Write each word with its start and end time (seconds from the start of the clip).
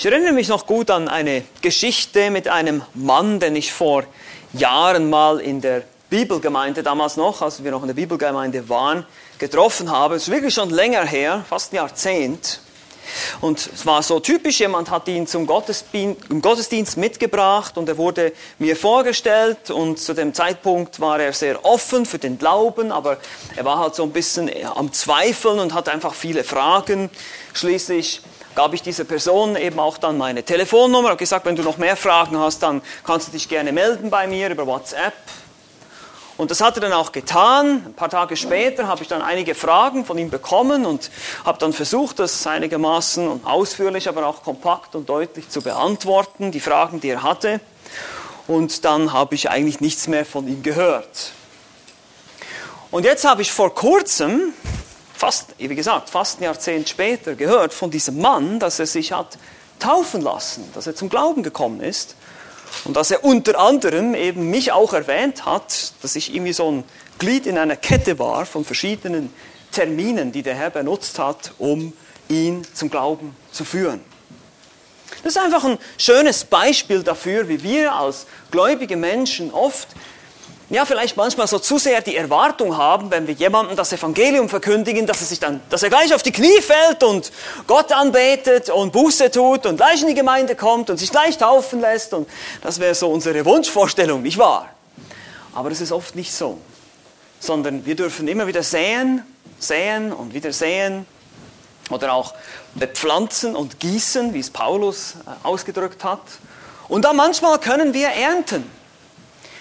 Ich 0.00 0.06
erinnere 0.06 0.32
mich 0.32 0.48
noch 0.48 0.64
gut 0.64 0.90
an 0.90 1.08
eine 1.08 1.44
Geschichte 1.60 2.30
mit 2.30 2.48
einem 2.48 2.80
Mann, 2.94 3.38
den 3.38 3.54
ich 3.54 3.70
vor 3.70 4.04
Jahren 4.54 5.10
mal 5.10 5.40
in 5.40 5.60
der 5.60 5.82
Bibelgemeinde, 6.08 6.82
damals 6.82 7.18
noch, 7.18 7.42
als 7.42 7.62
wir 7.62 7.70
noch 7.70 7.82
in 7.82 7.88
der 7.88 7.94
Bibelgemeinde 7.94 8.66
waren, 8.70 9.04
getroffen 9.38 9.90
habe. 9.90 10.14
Es 10.14 10.22
ist 10.22 10.32
wirklich 10.32 10.54
schon 10.54 10.70
länger 10.70 11.04
her, 11.04 11.44
fast 11.46 11.74
ein 11.74 11.76
Jahrzehnt. 11.76 12.62
Und 13.42 13.58
es 13.58 13.84
war 13.84 14.02
so 14.02 14.20
typisch, 14.20 14.60
jemand 14.60 14.88
hat 14.90 15.06
ihn 15.06 15.26
zum 15.26 15.46
Gottesdienst 15.46 16.96
mitgebracht 16.96 17.76
und 17.76 17.86
er 17.86 17.98
wurde 17.98 18.32
mir 18.58 18.76
vorgestellt 18.76 19.70
und 19.70 19.98
zu 19.98 20.14
dem 20.14 20.32
Zeitpunkt 20.32 21.00
war 21.00 21.20
er 21.20 21.34
sehr 21.34 21.62
offen 21.62 22.06
für 22.06 22.18
den 22.18 22.38
Glauben, 22.38 22.90
aber 22.90 23.18
er 23.54 23.66
war 23.66 23.78
halt 23.78 23.94
so 23.96 24.04
ein 24.04 24.12
bisschen 24.12 24.50
am 24.74 24.94
Zweifeln 24.94 25.58
und 25.58 25.74
hatte 25.74 25.92
einfach 25.92 26.14
viele 26.14 26.42
Fragen. 26.42 27.10
Schließlich 27.52 28.22
gab 28.54 28.74
ich 28.74 28.82
dieser 28.82 29.04
Person 29.04 29.56
eben 29.56 29.78
auch 29.78 29.98
dann 29.98 30.18
meine 30.18 30.42
Telefonnummer 30.42 31.12
und 31.12 31.18
gesagt, 31.18 31.46
wenn 31.46 31.56
du 31.56 31.62
noch 31.62 31.78
mehr 31.78 31.96
Fragen 31.96 32.38
hast, 32.38 32.62
dann 32.62 32.82
kannst 33.04 33.28
du 33.28 33.32
dich 33.32 33.48
gerne 33.48 33.72
melden 33.72 34.10
bei 34.10 34.26
mir 34.26 34.50
über 34.50 34.66
WhatsApp. 34.66 35.14
Und 36.36 36.50
das 36.50 36.62
hat 36.62 36.76
er 36.78 36.80
dann 36.80 36.94
auch 36.94 37.12
getan. 37.12 37.82
Ein 37.84 37.92
paar 37.92 38.08
Tage 38.08 38.34
später 38.34 38.88
habe 38.88 39.02
ich 39.02 39.08
dann 39.08 39.20
einige 39.20 39.54
Fragen 39.54 40.06
von 40.06 40.16
ihm 40.16 40.30
bekommen 40.30 40.86
und 40.86 41.10
habe 41.44 41.58
dann 41.58 41.74
versucht, 41.74 42.18
das 42.18 42.46
einigermaßen 42.46 43.44
ausführlich, 43.44 44.08
aber 44.08 44.26
auch 44.26 44.42
kompakt 44.42 44.94
und 44.94 45.06
deutlich 45.08 45.50
zu 45.50 45.60
beantworten, 45.60 46.50
die 46.50 46.60
Fragen, 46.60 47.00
die 47.00 47.10
er 47.10 47.22
hatte. 47.22 47.60
Und 48.46 48.86
dann 48.86 49.12
habe 49.12 49.34
ich 49.34 49.50
eigentlich 49.50 49.80
nichts 49.80 50.08
mehr 50.08 50.24
von 50.24 50.48
ihm 50.48 50.62
gehört. 50.62 51.32
Und 52.90 53.04
jetzt 53.04 53.26
habe 53.26 53.42
ich 53.42 53.52
vor 53.52 53.74
kurzem 53.74 54.54
fast, 55.20 55.54
wie 55.58 55.74
gesagt, 55.74 56.08
fast 56.08 56.40
ein 56.40 56.44
Jahrzehnt 56.44 56.88
später 56.88 57.34
gehört 57.34 57.74
von 57.74 57.90
diesem 57.90 58.22
Mann, 58.22 58.58
dass 58.58 58.78
er 58.78 58.86
sich 58.86 59.12
hat 59.12 59.36
taufen 59.78 60.22
lassen, 60.22 60.64
dass 60.72 60.86
er 60.86 60.96
zum 60.96 61.10
Glauben 61.10 61.42
gekommen 61.42 61.82
ist 61.82 62.16
und 62.84 62.96
dass 62.96 63.10
er 63.10 63.22
unter 63.22 63.58
anderem 63.58 64.14
eben 64.14 64.48
mich 64.48 64.72
auch 64.72 64.94
erwähnt 64.94 65.44
hat, 65.44 65.92
dass 66.00 66.16
ich 66.16 66.34
irgendwie 66.34 66.54
so 66.54 66.72
ein 66.72 66.84
Glied 67.18 67.44
in 67.44 67.58
einer 67.58 67.76
Kette 67.76 68.18
war 68.18 68.46
von 68.46 68.64
verschiedenen 68.64 69.30
Terminen, 69.72 70.32
die 70.32 70.42
der 70.42 70.54
Herr 70.54 70.70
benutzt 70.70 71.18
hat, 71.18 71.52
um 71.58 71.92
ihn 72.30 72.66
zum 72.72 72.88
Glauben 72.88 73.36
zu 73.52 73.66
führen. 73.66 74.00
Das 75.22 75.36
ist 75.36 75.42
einfach 75.42 75.64
ein 75.64 75.76
schönes 75.98 76.44
Beispiel 76.44 77.02
dafür, 77.02 77.46
wie 77.46 77.62
wir 77.62 77.92
als 77.92 78.26
gläubige 78.50 78.96
Menschen 78.96 79.50
oft 79.50 79.88
ja, 80.70 80.84
vielleicht 80.84 81.16
manchmal 81.16 81.48
so 81.48 81.58
zu 81.58 81.78
sehr 81.78 82.00
die 82.00 82.14
Erwartung 82.14 82.76
haben, 82.76 83.10
wenn 83.10 83.26
wir 83.26 83.34
jemandem 83.34 83.76
das 83.76 83.92
Evangelium 83.92 84.48
verkündigen, 84.48 85.04
dass 85.04 85.20
er 85.20 85.26
sich 85.26 85.40
dann, 85.40 85.60
dass 85.68 85.82
er 85.82 85.90
gleich 85.90 86.14
auf 86.14 86.22
die 86.22 86.30
Knie 86.30 86.60
fällt 86.62 87.02
und 87.02 87.32
Gott 87.66 87.90
anbetet 87.90 88.70
und 88.70 88.92
Buße 88.92 89.32
tut 89.32 89.66
und 89.66 89.76
gleich 89.76 90.00
in 90.00 90.06
die 90.06 90.14
Gemeinde 90.14 90.54
kommt 90.54 90.88
und 90.88 90.96
sich 90.96 91.10
gleich 91.10 91.36
taufen 91.36 91.80
lässt 91.80 92.14
und 92.14 92.28
das 92.62 92.78
wäre 92.78 92.94
so 92.94 93.10
unsere 93.10 93.44
Wunschvorstellung, 93.44 94.22
nicht 94.22 94.38
wahr? 94.38 94.68
Aber 95.52 95.70
das 95.70 95.80
ist 95.80 95.90
oft 95.90 96.14
nicht 96.14 96.32
so, 96.32 96.58
sondern 97.40 97.84
wir 97.84 97.96
dürfen 97.96 98.28
immer 98.28 98.46
wieder 98.46 98.62
säen, 98.62 99.24
säen 99.58 100.12
und 100.12 100.32
wieder 100.34 100.52
säen 100.52 101.04
oder 101.90 102.12
auch 102.12 102.32
bepflanzen 102.76 103.56
und 103.56 103.80
gießen, 103.80 104.32
wie 104.34 104.38
es 104.38 104.50
Paulus 104.50 105.14
äh, 105.26 105.46
ausgedrückt 105.46 106.04
hat. 106.04 106.20
Und 106.88 107.04
dann 107.04 107.16
manchmal 107.16 107.58
können 107.58 107.92
wir 107.92 108.08
ernten. 108.10 108.79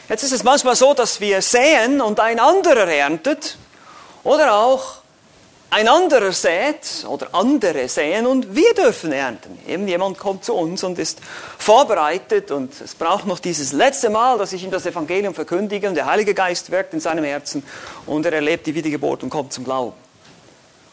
Jetzt 0.10 0.24
ist 0.24 0.32
es 0.32 0.44
manchmal 0.44 0.76
so, 0.76 0.96
dass 0.96 1.22
wir 1.22 1.40
säen 1.44 2.02
und 2.02 2.20
ein 2.20 2.40
anderer 2.40 2.88
erntet 2.88 3.58
oder 4.24 4.56
auch 4.56 4.96
ein 5.70 5.88
anderer 5.88 6.32
sät 6.32 7.06
oder 7.08 7.28
andere 7.34 7.88
säen 7.88 8.26
und 8.26 8.56
wir 8.56 8.74
dürfen 8.74 9.12
ernten. 9.12 9.60
Eben 9.68 9.88
jemand 9.88 10.18
kommt 10.18 10.44
zu 10.44 10.56
uns 10.56 10.84
und 10.84 10.98
ist 10.98 11.20
vorbereitet 11.60 12.50
und 12.50 12.74
es 12.82 12.96
braucht 12.96 13.28
noch 13.28 13.38
dieses 13.38 13.72
letzte 13.72 14.10
Mal, 14.10 14.40
dass 14.40 14.52
ich 14.52 14.64
ihm 14.64 14.72
das 14.72 14.88
Evangelium 14.88 15.36
verkündige 15.36 15.88
und 15.88 15.94
der 15.94 16.08
Heilige 16.08 16.34
Geist 16.34 16.72
wirkt 16.72 16.96
in 16.96 17.00
seinem 17.00 17.24
Herzen 17.24 17.62
und 18.08 18.26
er 18.26 18.34
erlebt 18.34 18.66
die 18.66 18.74
Wiedergeburt 18.74 19.22
und 19.22 19.30
kommt 19.30 19.54
zum 19.54 19.64
Glauben. 19.64 19.94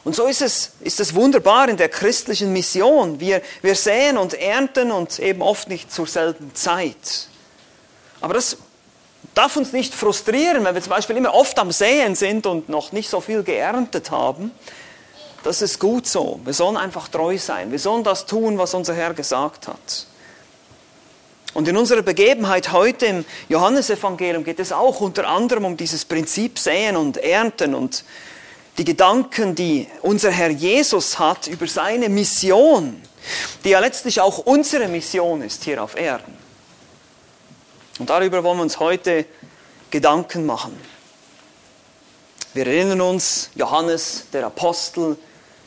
Und 0.05 0.15
so 0.15 0.27
ist 0.27 0.43
es, 0.43 0.73
ist 0.81 1.01
es 1.01 1.15
wunderbar 1.15 1.71
in 1.71 1.79
der 1.79 1.89
christlichen 1.89 2.53
Mission. 2.53 3.19
Wir, 3.19 3.41
wir 3.63 3.75
säen 3.75 4.19
und 4.19 4.35
ernten 4.35 4.93
und 4.93 5.19
eben 5.19 5.41
oft 5.41 5.69
nicht 5.69 5.91
zur 5.91 6.07
selben 6.07 6.55
Zeit. 6.55 7.29
Aber 8.21 8.35
das 8.35 8.59
darf 9.37 9.57
uns 9.57 9.73
nicht 9.73 9.95
frustrieren, 9.95 10.65
wenn 10.65 10.75
wir 10.75 10.83
zum 10.83 10.91
Beispiel 10.91 11.17
immer 11.17 11.35
oft 11.35 11.59
am 11.59 11.71
Säen 11.71 12.17
sind 12.17 12.47
und 12.47 12.69
noch 12.69 12.91
nicht 12.91 13.09
so 13.09 13.21
viel 13.21 13.43
geerntet 13.43 14.11
haben. 14.11 14.51
Das 15.45 15.63
ist 15.63 15.79
gut 15.79 16.09
so. 16.09 16.41
Wir 16.45 16.55
sollen 16.55 16.77
einfach 16.77 17.07
treu 17.07 17.39
sein. 17.39 17.71
Wir 17.71 17.79
sollen 17.79 18.03
das 18.03 18.27
tun, 18.27 18.59
was 18.59 18.75
unser 18.75 18.95
Herr 18.95 19.15
gesagt 19.15 19.69
hat. 19.69 20.07
Und 21.53 21.69
in 21.69 21.77
unserer 21.77 22.03
Begebenheit 22.03 22.73
heute 22.73 23.07
im 23.07 23.25
Johannesevangelium 23.49 24.43
geht 24.43 24.59
es 24.59 24.73
auch 24.73 25.01
unter 25.01 25.29
anderem 25.29 25.67
um 25.67 25.77
dieses 25.77 26.05
Prinzip 26.05 26.59
Säen 26.59 26.97
und 26.97 27.19
Ernten 27.19 27.75
und 27.75 28.05
die 28.79 28.85
Gedanken, 28.85 29.55
die 29.55 29.87
unser 30.03 30.31
Herr 30.31 30.51
Jesus 30.51 31.19
hat 31.19 31.47
über 31.47 31.67
seine 31.67 32.09
Mission, 32.09 33.01
die 33.65 33.71
ja 33.71 33.81
letztlich 33.81 34.21
auch 34.21 34.39
unsere 34.39 34.89
Mission 34.89 35.43
ist 35.43 35.65
hier 35.65 35.83
auf 35.83 35.97
Erden. 35.97 36.46
Und 37.99 38.11
darüber 38.11 38.45
wollen 38.45 38.59
wir 38.59 38.63
uns 38.63 38.79
heute 38.79 39.25
Gedanken 39.91 40.45
machen. 40.45 40.79
Wir 42.53 42.67
erinnern 42.67 43.01
uns, 43.01 43.51
Johannes, 43.55 44.27
der 44.33 44.47
Apostel, 44.47 45.17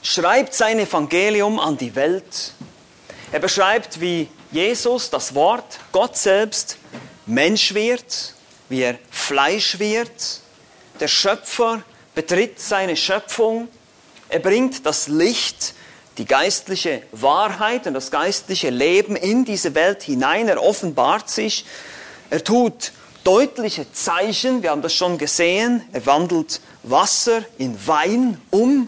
schreibt 0.01 0.53
sein 0.53 0.79
Evangelium 0.79 1.59
an 1.59 1.77
die 1.77 1.95
Welt. 1.95 2.53
Er 3.31 3.39
beschreibt, 3.39 4.01
wie 4.01 4.27
Jesus, 4.51 5.09
das 5.09 5.35
Wort, 5.35 5.79
Gott 5.91 6.17
selbst, 6.17 6.77
Mensch 7.25 7.73
wird, 7.73 8.33
wie 8.69 8.81
er 8.81 8.97
Fleisch 9.11 9.79
wird. 9.79 10.41
Der 10.99 11.07
Schöpfer 11.07 11.83
betritt 12.15 12.59
seine 12.59 12.95
Schöpfung. 12.95 13.67
Er 14.29 14.39
bringt 14.39 14.85
das 14.85 15.07
Licht, 15.07 15.73
die 16.17 16.25
geistliche 16.25 17.03
Wahrheit 17.11 17.87
und 17.87 17.93
das 17.93 18.11
geistliche 18.11 18.69
Leben 18.69 19.15
in 19.15 19.45
diese 19.45 19.75
Welt 19.75 20.03
hinein. 20.03 20.47
Er 20.47 20.61
offenbart 20.61 21.29
sich 21.29 21.65
er 22.29 22.43
tut 22.43 22.91
deutliche 23.23 23.91
Zeichen, 23.91 24.63
wir 24.63 24.71
haben 24.71 24.81
das 24.81 24.93
schon 24.93 25.17
gesehen. 25.17 25.83
Er 25.91 26.05
wandelt 26.05 26.61
Wasser 26.83 27.43
in 27.57 27.75
Wein 27.87 28.39
um. 28.51 28.87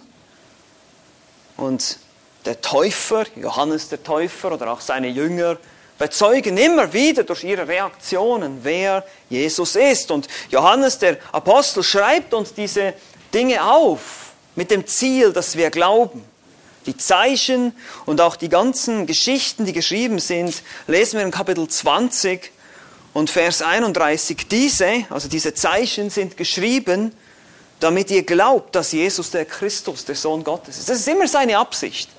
Und 1.57 1.97
der 2.46 2.62
Täufer, 2.62 3.25
Johannes 3.35 3.90
der 3.90 4.03
Täufer 4.03 4.51
oder 4.51 4.72
auch 4.72 4.81
seine 4.81 5.07
Jünger, 5.07 5.57
bezeugen 5.97 6.57
immer 6.57 6.91
wieder 6.94 7.24
durch 7.24 7.44
ihre 7.44 7.68
Reaktionen, 7.68 8.59
wer 8.63 9.06
Jesus 9.30 9.75
ist. 9.75 10.09
Und 10.09 10.28
Johannes 10.50 10.97
der 10.97 11.18
Apostel 11.31 11.84
schreibt 11.84 12.34
uns 12.34 12.53
diese 12.53 12.94
Dinge 13.34 13.63
auf 13.63 14.34
mit 14.56 14.72
dem 14.72 14.88
Ziel, 14.88 15.34
dass 15.34 15.56
wir 15.56 15.69
glauben. 15.69 16.24
Die 16.88 16.97
Zeichen 16.97 17.75
und 18.07 18.22
auch 18.22 18.35
die 18.35 18.50
ganzen 18.50 19.06
Geschichten, 19.06 19.66
die 19.66 19.74
geschrieben 19.74 20.18
sind, 20.18 20.63
lesen 20.88 21.19
wir 21.19 21.25
in 21.25 21.31
Kapitel 21.31 21.68
20 21.68 22.51
und 23.14 23.30
Vers 23.30 23.62
31, 23.62 24.48
diese, 24.48 25.06
also 25.10 25.28
diese 25.28 25.54
Zeichen 25.54 26.10
sind 26.10 26.38
geschrieben, 26.38 27.14
damit 27.80 28.12
ihr 28.12 28.24
glaubt, 28.24 28.76
dass 28.76 28.92
Jesus 28.92 29.32
der 29.32 29.46
Christus, 29.46 30.06
der 30.06 30.16
Sohn 30.16 30.44
Gottes 30.44 30.78
ist. 30.78 30.90
Das 30.90 30.98
ist 31.00 31.08
immer 31.08 31.28
seine 31.28 31.58
Absicht. 31.58 32.10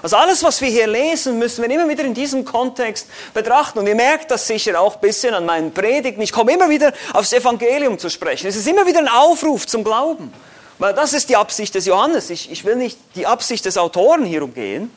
Also 0.00 0.16
alles, 0.16 0.42
was 0.42 0.60
wir 0.60 0.68
hier 0.68 0.86
lesen, 0.86 1.38
müssen 1.38 1.62
wir 1.62 1.70
immer 1.70 1.88
wieder 1.88 2.04
in 2.04 2.14
diesem 2.14 2.44
Kontext 2.44 3.06
betrachten. 3.34 3.78
Und 3.78 3.86
ihr 3.86 3.94
merkt 3.94 4.30
das 4.30 4.46
sicher 4.46 4.80
auch 4.80 4.96
ein 4.96 5.00
bisschen 5.00 5.34
an 5.34 5.44
meinen 5.44 5.72
Predigten. 5.72 6.22
Ich 6.22 6.32
komme 6.32 6.52
immer 6.52 6.68
wieder 6.68 6.92
aufs 7.12 7.32
Evangelium 7.32 7.98
zu 7.98 8.08
sprechen. 8.08 8.48
Es 8.48 8.56
ist 8.56 8.66
immer 8.66 8.86
wieder 8.86 8.98
ein 8.98 9.08
Aufruf 9.08 9.66
zum 9.66 9.84
Glauben. 9.84 10.32
Weil 10.78 10.94
das 10.94 11.12
ist 11.12 11.28
die 11.28 11.36
Absicht 11.36 11.74
des 11.76 11.86
Johannes. 11.86 12.30
Ich, 12.30 12.50
ich 12.50 12.64
will 12.64 12.74
nicht 12.74 12.98
die 13.14 13.26
Absicht 13.26 13.64
des 13.64 13.78
Autoren 13.78 14.24
hier 14.24 14.42
umgehen 14.42 14.90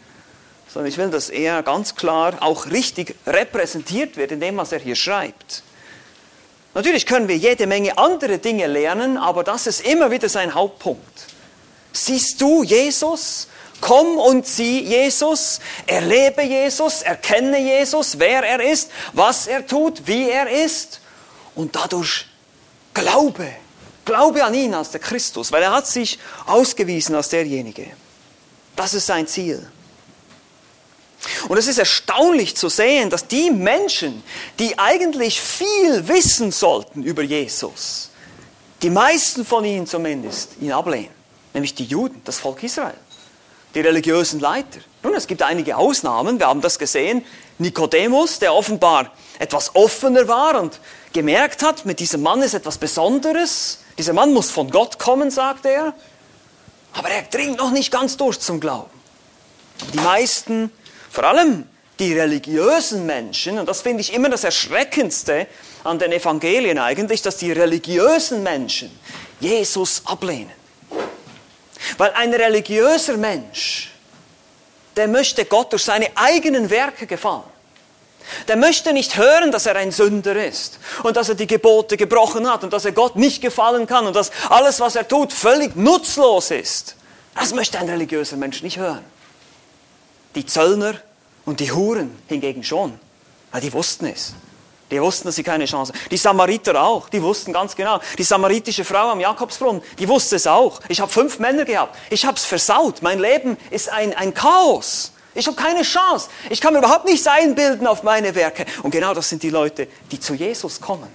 sondern 0.75 0.91
ich 0.91 0.97
will, 0.97 1.09
dass 1.09 1.29
er 1.29 1.63
ganz 1.63 1.95
klar 1.95 2.33
auch 2.41 2.65
richtig 2.65 3.15
repräsentiert 3.25 4.17
wird 4.17 4.33
in 4.33 4.41
dem, 4.41 4.57
was 4.57 4.73
er 4.73 4.79
hier 4.79 4.97
schreibt. 4.97 5.63
Natürlich 6.73 7.05
können 7.05 7.29
wir 7.29 7.37
jede 7.37 7.65
Menge 7.65 7.97
andere 7.97 8.39
Dinge 8.39 8.67
lernen, 8.67 9.15
aber 9.17 9.45
das 9.45 9.67
ist 9.67 9.87
immer 9.87 10.11
wieder 10.11 10.27
sein 10.27 10.53
Hauptpunkt. 10.53 11.27
Siehst 11.93 12.41
du 12.41 12.61
Jesus? 12.61 13.47
Komm 13.79 14.17
und 14.17 14.45
sieh 14.47 14.81
Jesus, 14.81 15.61
erlebe 15.87 16.41
Jesus, 16.41 17.03
erkenne 17.03 17.57
Jesus, 17.57 18.19
wer 18.19 18.43
er 18.43 18.61
ist, 18.61 18.91
was 19.13 19.47
er 19.47 19.65
tut, 19.65 20.05
wie 20.07 20.29
er 20.29 20.49
ist 20.49 20.99
und 21.55 21.73
dadurch 21.73 22.25
glaube. 22.93 23.47
Glaube 24.03 24.43
an 24.43 24.53
ihn 24.53 24.73
als 24.73 24.91
der 24.91 24.99
Christus, 24.99 25.53
weil 25.53 25.63
er 25.63 25.71
hat 25.71 25.87
sich 25.87 26.19
ausgewiesen 26.45 27.15
als 27.15 27.29
derjenige. 27.29 27.87
Das 28.75 28.93
ist 28.93 29.05
sein 29.05 29.25
Ziel. 29.25 29.65
Und 31.47 31.57
es 31.57 31.67
ist 31.67 31.77
erstaunlich 31.77 32.55
zu 32.55 32.69
sehen, 32.69 33.09
dass 33.09 33.27
die 33.27 33.51
Menschen, 33.51 34.23
die 34.59 34.77
eigentlich 34.77 35.41
viel 35.41 36.07
wissen 36.07 36.51
sollten 36.51 37.03
über 37.03 37.23
Jesus, 37.23 38.11
die 38.81 38.89
meisten 38.89 39.45
von 39.45 39.65
ihnen 39.65 39.87
zumindest, 39.87 40.51
ihn 40.61 40.71
ablehnen. 40.71 41.13
Nämlich 41.53 41.73
die 41.73 41.85
Juden, 41.85 42.21
das 42.25 42.39
Volk 42.39 42.63
Israel. 42.63 42.95
die 43.75 43.81
religiösen 43.81 44.39
Leiter. 44.39 44.79
Nun, 45.03 45.13
es 45.13 45.27
gibt 45.27 45.41
einige 45.41 45.75
Ausnahmen, 45.77 46.39
wir 46.39 46.47
haben 46.47 46.61
das 46.61 46.79
gesehen. 46.79 47.23
Nikodemus, 47.57 48.39
der 48.39 48.53
offenbar 48.53 49.11
etwas 49.37 49.75
offener 49.75 50.27
war 50.27 50.59
und 50.59 50.79
gemerkt 51.13 51.61
hat, 51.61 51.85
mit 51.85 51.99
diesem 51.99 52.21
Mann 52.23 52.41
ist 52.41 52.53
etwas 52.53 52.77
Besonderes. 52.77 53.79
Dieser 53.97 54.13
Mann 54.13 54.33
muss 54.33 54.49
von 54.49 54.71
Gott 54.71 54.97
kommen, 54.97 55.29
sagt 55.29 55.65
er. 55.65 55.93
Aber 56.93 57.09
er 57.09 57.23
dringt 57.23 57.57
noch 57.57 57.71
nicht 57.71 57.91
ganz 57.91 58.15
durch 58.15 58.39
zum 58.39 58.61
Glauben. 58.61 58.89
Die 59.93 59.99
meisten, 59.99 60.71
vor 61.15 61.23
allem 61.23 61.63
die 61.97 62.13
religiösen 62.13 63.05
Menschen, 63.05 63.57
und 63.57 63.69
das 63.69 63.81
finde 63.81 64.01
ich 64.01 64.13
immer 64.13 64.27
das 64.27 64.43
Erschreckendste 64.43 65.47
an 65.85 65.97
den 65.97 66.11
Evangelien 66.11 66.77
eigentlich, 66.77 67.21
dass 67.21 67.37
die 67.37 67.53
religiösen 67.53 68.43
Menschen 68.43 68.91
Jesus 69.39 70.01
ablehnen. 70.03 70.51
Weil 71.97 72.11
ein 72.15 72.33
religiöser 72.33 73.15
Mensch, 73.15 73.91
der 74.97 75.07
möchte 75.07 75.45
Gott 75.45 75.71
durch 75.71 75.85
seine 75.85 76.09
eigenen 76.15 76.69
Werke 76.69 77.07
gefallen. 77.07 77.43
Der 78.49 78.57
möchte 78.57 78.91
nicht 78.91 79.15
hören, 79.15 79.53
dass 79.53 79.67
er 79.67 79.77
ein 79.77 79.93
Sünder 79.93 80.35
ist 80.45 80.79
und 81.03 81.15
dass 81.15 81.29
er 81.29 81.35
die 81.35 81.47
Gebote 81.47 81.95
gebrochen 81.95 82.51
hat 82.51 82.65
und 82.65 82.73
dass 82.73 82.83
er 82.83 82.91
Gott 82.91 83.15
nicht 83.15 83.41
gefallen 83.41 83.87
kann 83.87 84.05
und 84.05 84.17
dass 84.17 84.31
alles, 84.49 84.81
was 84.81 84.97
er 84.97 85.07
tut, 85.07 85.31
völlig 85.31 85.77
nutzlos 85.77 86.51
ist. 86.51 86.97
Das 87.35 87.53
möchte 87.53 87.79
ein 87.79 87.87
religiöser 87.87 88.35
Mensch 88.35 88.63
nicht 88.63 88.77
hören. 88.77 89.14
Die 90.35 90.45
Zöllner 90.45 90.95
und 91.45 91.59
die 91.59 91.71
Huren 91.71 92.15
hingegen 92.27 92.63
schon, 92.63 92.99
weil 93.51 93.61
die 93.61 93.73
wussten 93.73 94.05
es. 94.05 94.33
Die 94.91 95.01
wussten, 95.01 95.27
dass 95.27 95.35
sie 95.35 95.43
keine 95.43 95.65
Chance 95.65 95.93
haben. 95.93 96.09
Die 96.11 96.17
Samariter 96.17 96.81
auch, 96.81 97.09
die 97.09 97.21
wussten 97.21 97.51
ganz 97.51 97.75
genau. 97.75 97.99
Die 98.17 98.23
samaritische 98.23 98.85
Frau 98.85 99.09
am 99.09 99.19
Jakobsbrunnen, 99.19 99.81
die 99.97 100.07
wusste 100.07 100.35
es 100.35 100.45
auch. 100.45 100.79
Ich 100.89 100.99
habe 100.99 101.11
fünf 101.11 101.39
Männer 101.39 101.65
gehabt. 101.65 101.97
Ich 102.11 102.25
habe 102.25 102.37
es 102.37 102.45
versaut. 102.45 103.01
Mein 103.01 103.19
Leben 103.19 103.57
ist 103.71 103.89
ein, 103.89 104.13
ein 104.13 104.33
Chaos. 104.33 105.11
Ich 105.33 105.47
habe 105.47 105.57
keine 105.57 105.81
Chance. 105.81 106.29
Ich 106.49 106.61
kann 106.61 106.73
mir 106.73 106.79
überhaupt 106.79 107.05
nichts 107.05 107.25
einbilden 107.25 107.87
auf 107.87 108.03
meine 108.03 108.35
Werke. 108.35 108.65
Und 108.83 108.91
genau 108.91 109.13
das 109.13 109.27
sind 109.27 109.41
die 109.41 109.49
Leute, 109.49 109.87
die 110.11 110.19
zu 110.19 110.35
Jesus 110.35 110.79
kommen. 110.79 111.09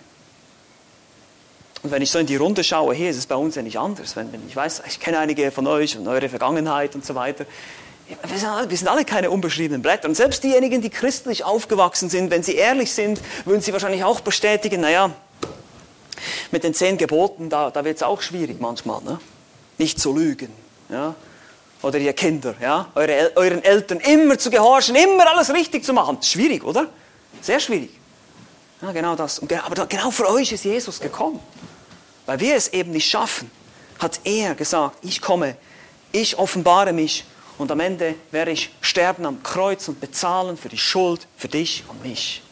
Und 1.83 1.91
wenn 1.91 2.03
ich 2.03 2.11
so 2.11 2.19
in 2.19 2.27
die 2.27 2.37
Runde 2.37 2.63
schaue, 2.63 2.95
hier 2.95 3.09
ist 3.09 3.17
es 3.17 3.27
bei 3.27 3.37
uns 3.37 3.55
ja 3.55 3.63
nicht 3.63 3.79
anders. 3.79 4.15
Wenn 4.17 4.29
ich 4.47 4.55
weiß, 4.55 4.83
ich 4.87 5.01
kenne 5.01 5.19
einige 5.19 5.51
von 5.51 5.67
euch 5.67 5.97
und 5.97 6.07
eure 6.09 6.29
Vergangenheit 6.29 6.95
und 6.95 7.07
so 7.07 7.15
weiter. 7.15 7.47
Wir 8.27 8.77
sind, 8.77 8.89
alle, 8.89 9.05
keine 9.05 9.31
unbeschriebenen 9.31 9.83
Blätter. 9.83 10.09
Und 10.09 10.17
selbst 10.17 10.43
diejenigen, 10.43 10.83
die 10.83 10.91
christlich 10.91 11.45
aufgewachsen 11.45 12.11
sind, 12.11 12.31
wenn 12.31 12.43
sie 12.43 12.55
ehrlich 12.55 12.93
sind, 12.93 13.21
würden 13.45 13.61
sie 13.61 13.73
wahrscheinlich 13.73 14.03
auch 14.05 14.21
bestätigen, 14.21 14.81
naja, 14.81 15.13
mit 16.51 16.65
den 16.65 16.75
zehn 16.75 16.99
Geboten, 16.99 17.49
da, 17.49 17.71
da 17.71 17.85
wird 17.85 17.97
es 17.97 18.03
auch 18.03 18.21
schwierig 18.21 18.61
manchmal. 18.61 19.03
Ne? 19.03 19.21
Nicht 19.79 20.01
zu 20.01 20.15
lügen. 20.15 20.53
Ja? 20.89 21.15
Oder 21.83 21.99
ihr 21.99 22.13
Kinder, 22.13 22.55
ja? 22.61 22.89
Eure, 22.95 23.33
euren 23.37 23.65
Eltern 23.65 24.01
immer 24.01 24.39
zu 24.39 24.51
gehorchen, 24.51 24.97
immer 24.97 25.31
alles 25.31 25.53
richtig 25.53 25.85
zu 25.85 25.93
machen. 25.93 26.19
Schwierig, 26.23 26.65
oder? 26.65 26.89
Sehr 27.41 27.61
schwierig. 27.61 27.91
Ja, 28.83 28.93
genau 28.93 29.15
das. 29.15 29.39
Und, 29.39 29.53
aber 29.53 29.87
genau 29.87 30.11
für 30.11 30.29
euch 30.29 30.53
ist 30.53 30.65
Jesus 30.65 31.01
gekommen. 31.01 31.41
Weil 32.27 32.41
wir 32.41 32.57
es 32.57 32.69
eben 32.69 32.91
nicht 32.91 33.09
schaffen, 33.09 33.51
hat 33.99 34.21
er 34.25 34.55
gesagt, 34.55 34.99
ich 35.03 35.21
komme, 35.21 35.57
ich 36.13 36.39
offenbare 36.39 36.93
mich 36.93 37.25
und 37.61 37.71
am 37.71 37.81
Ende 37.81 38.15
werde 38.31 38.53
ich 38.53 38.71
sterben 38.81 39.27
am 39.27 39.43
Kreuz 39.43 39.87
und 39.87 40.01
bezahlen 40.01 40.57
für 40.57 40.71
die 40.71 40.79
Schuld, 40.79 41.27
für 41.37 41.49
dich 41.49 41.85
und 41.89 42.03
mich. 42.03 42.43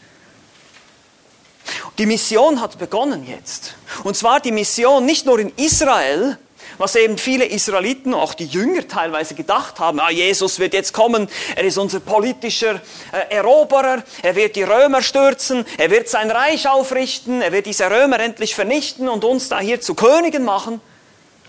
Die 1.97 2.05
Mission 2.05 2.61
hat 2.61 2.79
begonnen 2.79 3.27
jetzt. 3.27 3.75
Und 4.05 4.19
zwar 4.19 4.41
die 4.41 4.53
Mission 4.53 5.07
nicht 5.07 5.25
nur 5.25 5.39
in 5.39 5.51
Israel, 5.57 6.39
was 6.77 6.95
eben 6.95 7.17
viele 7.17 7.47
Israeliten, 7.47 8.13
auch 8.13 8.35
die 8.35 8.45
Jünger 8.45 8.87
teilweise 8.87 9.35
gedacht 9.35 9.81
haben, 9.81 9.99
ah, 9.99 10.11
Jesus 10.11 10.59
wird 10.59 10.75
jetzt 10.75 10.93
kommen, 10.93 11.29
er 11.57 11.65
ist 11.65 11.79
unser 11.79 12.01
politischer 12.01 12.83
äh, 13.11 13.35
Eroberer, 13.35 14.05
er 14.23 14.37
wird 14.37 14.57
die 14.57 14.63
Römer 14.63 15.01
stürzen, 15.01 15.65
er 15.79 15.91
wird 15.91 16.11
sein 16.11 16.31
Reich 16.31 16.69
aufrichten, 16.69 17.41
er 17.41 17.53
wird 17.53 17.65
diese 17.65 17.91
Römer 17.91 18.21
endlich 18.21 18.55
vernichten 18.55 19.09
und 19.09 19.25
uns 19.25 19.49
da 19.49 19.59
hier 19.59 19.81
zu 19.81 19.95
Königen 19.95 20.45
machen. 20.45 20.83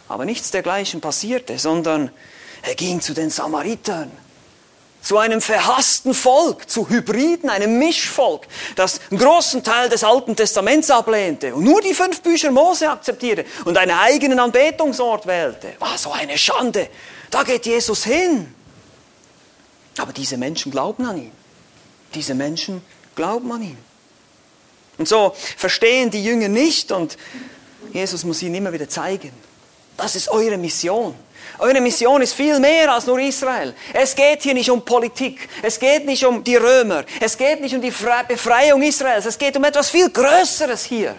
Aber 0.07 0.23
nichts 0.23 0.50
dergleichen 0.50 1.01
passierte, 1.01 1.59
sondern 1.59 2.09
er 2.61 2.75
ging 2.75 3.01
zu 3.01 3.13
den 3.13 3.29
Samaritern, 3.29 4.11
zu 5.01 5.17
einem 5.17 5.41
verhassten 5.41 6.13
Volk, 6.13 6.69
zu 6.69 6.89
Hybriden, 6.89 7.50
einem 7.50 7.79
Mischvolk, 7.79 8.47
das 8.75 9.00
einen 9.09 9.19
großen 9.19 9.63
Teil 9.63 9.89
des 9.89 10.03
Alten 10.03 10.35
Testaments 10.35 10.91
ablehnte 10.91 11.56
und 11.56 11.63
nur 11.63 11.81
die 11.81 11.94
fünf 11.94 12.21
Bücher 12.21 12.51
Mose 12.51 12.89
akzeptierte 12.89 13.45
und 13.65 13.77
einen 13.77 13.97
eigenen 13.97 14.39
Anbetungsort 14.39 15.25
wählte. 15.25 15.73
War 15.79 15.97
so 15.97 16.11
eine 16.11 16.38
Schande. 16.38 16.89
Da 17.31 17.44
geht 17.44 17.65
Jesus 17.65 18.03
hin. 18.03 18.53
Aber 19.97 20.13
diese 20.13 20.38
Menschen 20.38 20.71
glauben 20.71 21.05
an 21.05 21.17
ihn. 21.17 21.31
Diese 22.13 22.33
Menschen 22.33 22.81
glauben 23.15 23.51
an 23.51 23.62
ihn. 23.62 23.77
Und 24.97 25.07
so 25.07 25.33
verstehen 25.57 26.12
die 26.12 26.23
Jünger 26.23 26.50
nicht 26.50 26.91
und 26.91 27.17
Jesus 27.94 28.25
muss 28.25 28.41
ihnen 28.41 28.55
immer 28.55 28.73
wieder 28.73 28.89
zeigen, 28.89 29.31
das 30.00 30.16
ist 30.16 30.30
eure 30.30 30.57
Mission. 30.57 31.13
Eure 31.60 31.81
Mission 31.81 32.22
ist 32.22 32.34
viel 32.34 32.60
mehr 32.60 32.92
als 32.92 33.06
nur 33.06 33.19
Israel. 33.19 33.74
Es 33.94 34.16
geht 34.16 34.44
hier 34.44 34.54
nicht 34.54 34.69
um 34.69 34.84
Politik. 34.84 35.50
Es 35.62 35.78
geht 35.78 36.06
nicht 36.06 36.25
um 36.25 36.44
die 36.44 36.56
Römer. 36.56 37.04
Es 37.19 37.38
geht 37.38 37.60
nicht 37.60 37.75
um 37.75 37.81
die 37.81 37.94
Befreiung 38.28 38.81
Israels. 38.81 39.25
Es 39.25 39.38
geht 39.38 39.57
um 39.57 39.63
etwas 39.66 39.90
viel 39.90 40.10
Größeres 40.10 40.86
hier. 40.86 41.16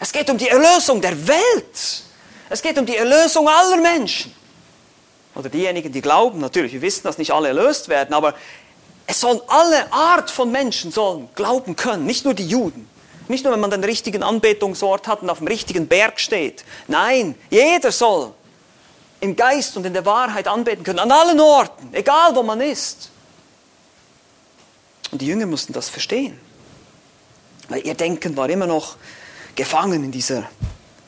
Es 0.00 0.12
geht 0.12 0.28
um 0.28 0.36
die 0.36 0.48
Erlösung 0.48 1.00
der 1.00 1.16
Welt. 1.28 2.02
Es 2.50 2.60
geht 2.60 2.76
um 2.76 2.86
die 2.86 2.96
Erlösung 2.96 3.48
aller 3.48 3.76
Menschen. 3.76 4.34
Oder 5.34 5.48
diejenigen, 5.48 5.92
die 5.92 6.00
glauben, 6.00 6.40
natürlich, 6.40 6.72
wir 6.72 6.82
wissen, 6.82 7.02
dass 7.04 7.18
nicht 7.18 7.30
alle 7.30 7.48
erlöst 7.48 7.88
werden, 7.88 8.14
aber 8.14 8.34
es 9.06 9.20
sollen 9.20 9.40
alle 9.46 9.92
Art 9.92 10.30
von 10.30 10.50
Menschen 10.50 10.90
sollen 10.90 11.28
glauben 11.34 11.76
können, 11.76 12.04
nicht 12.04 12.24
nur 12.24 12.34
die 12.34 12.46
Juden. 12.46 12.88
Nicht 13.28 13.44
nur, 13.44 13.52
wenn 13.52 13.60
man 13.60 13.70
den 13.70 13.82
richtigen 13.84 14.22
Anbetungsort 14.22 15.08
hat 15.08 15.22
und 15.22 15.30
auf 15.30 15.38
dem 15.38 15.48
richtigen 15.48 15.88
Berg 15.88 16.20
steht. 16.20 16.64
Nein, 16.86 17.34
jeder 17.50 17.90
soll 17.90 18.32
im 19.20 19.34
Geist 19.34 19.76
und 19.76 19.84
in 19.86 19.92
der 19.92 20.04
Wahrheit 20.04 20.46
anbeten 20.46 20.84
können, 20.84 20.98
an 20.98 21.10
allen 21.10 21.40
Orten, 21.40 21.88
egal 21.92 22.34
wo 22.34 22.42
man 22.42 22.60
ist. 22.60 23.10
Und 25.10 25.22
die 25.22 25.26
Jünger 25.26 25.46
mussten 25.46 25.72
das 25.72 25.88
verstehen, 25.88 26.38
weil 27.68 27.86
ihr 27.86 27.94
Denken 27.94 28.36
war 28.36 28.48
immer 28.50 28.66
noch 28.66 28.96
gefangen 29.54 30.04
in 30.04 30.12
dieser, 30.12 30.38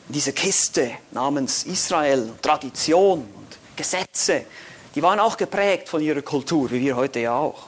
in 0.07 0.13
dieser 0.13 0.31
Kiste 0.31 0.91
namens 1.11 1.63
Israel, 1.63 2.33
Tradition 2.41 3.19
und 3.19 3.57
Gesetze. 3.75 4.45
Die 4.95 5.03
waren 5.03 5.19
auch 5.19 5.37
geprägt 5.37 5.87
von 5.87 6.01
ihrer 6.01 6.21
Kultur, 6.21 6.71
wie 6.71 6.81
wir 6.81 6.95
heute 6.95 7.19
ja 7.19 7.37
auch. 7.37 7.67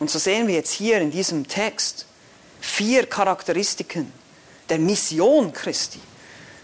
Und 0.00 0.10
so 0.10 0.18
sehen 0.18 0.48
wir 0.48 0.54
jetzt 0.54 0.72
hier 0.72 1.00
in 1.00 1.10
diesem 1.10 1.46
Text 1.46 2.06
vier 2.60 3.06
Charakteristiken 3.06 4.12
der 4.68 4.78
Mission 4.78 5.52
Christi 5.52 6.00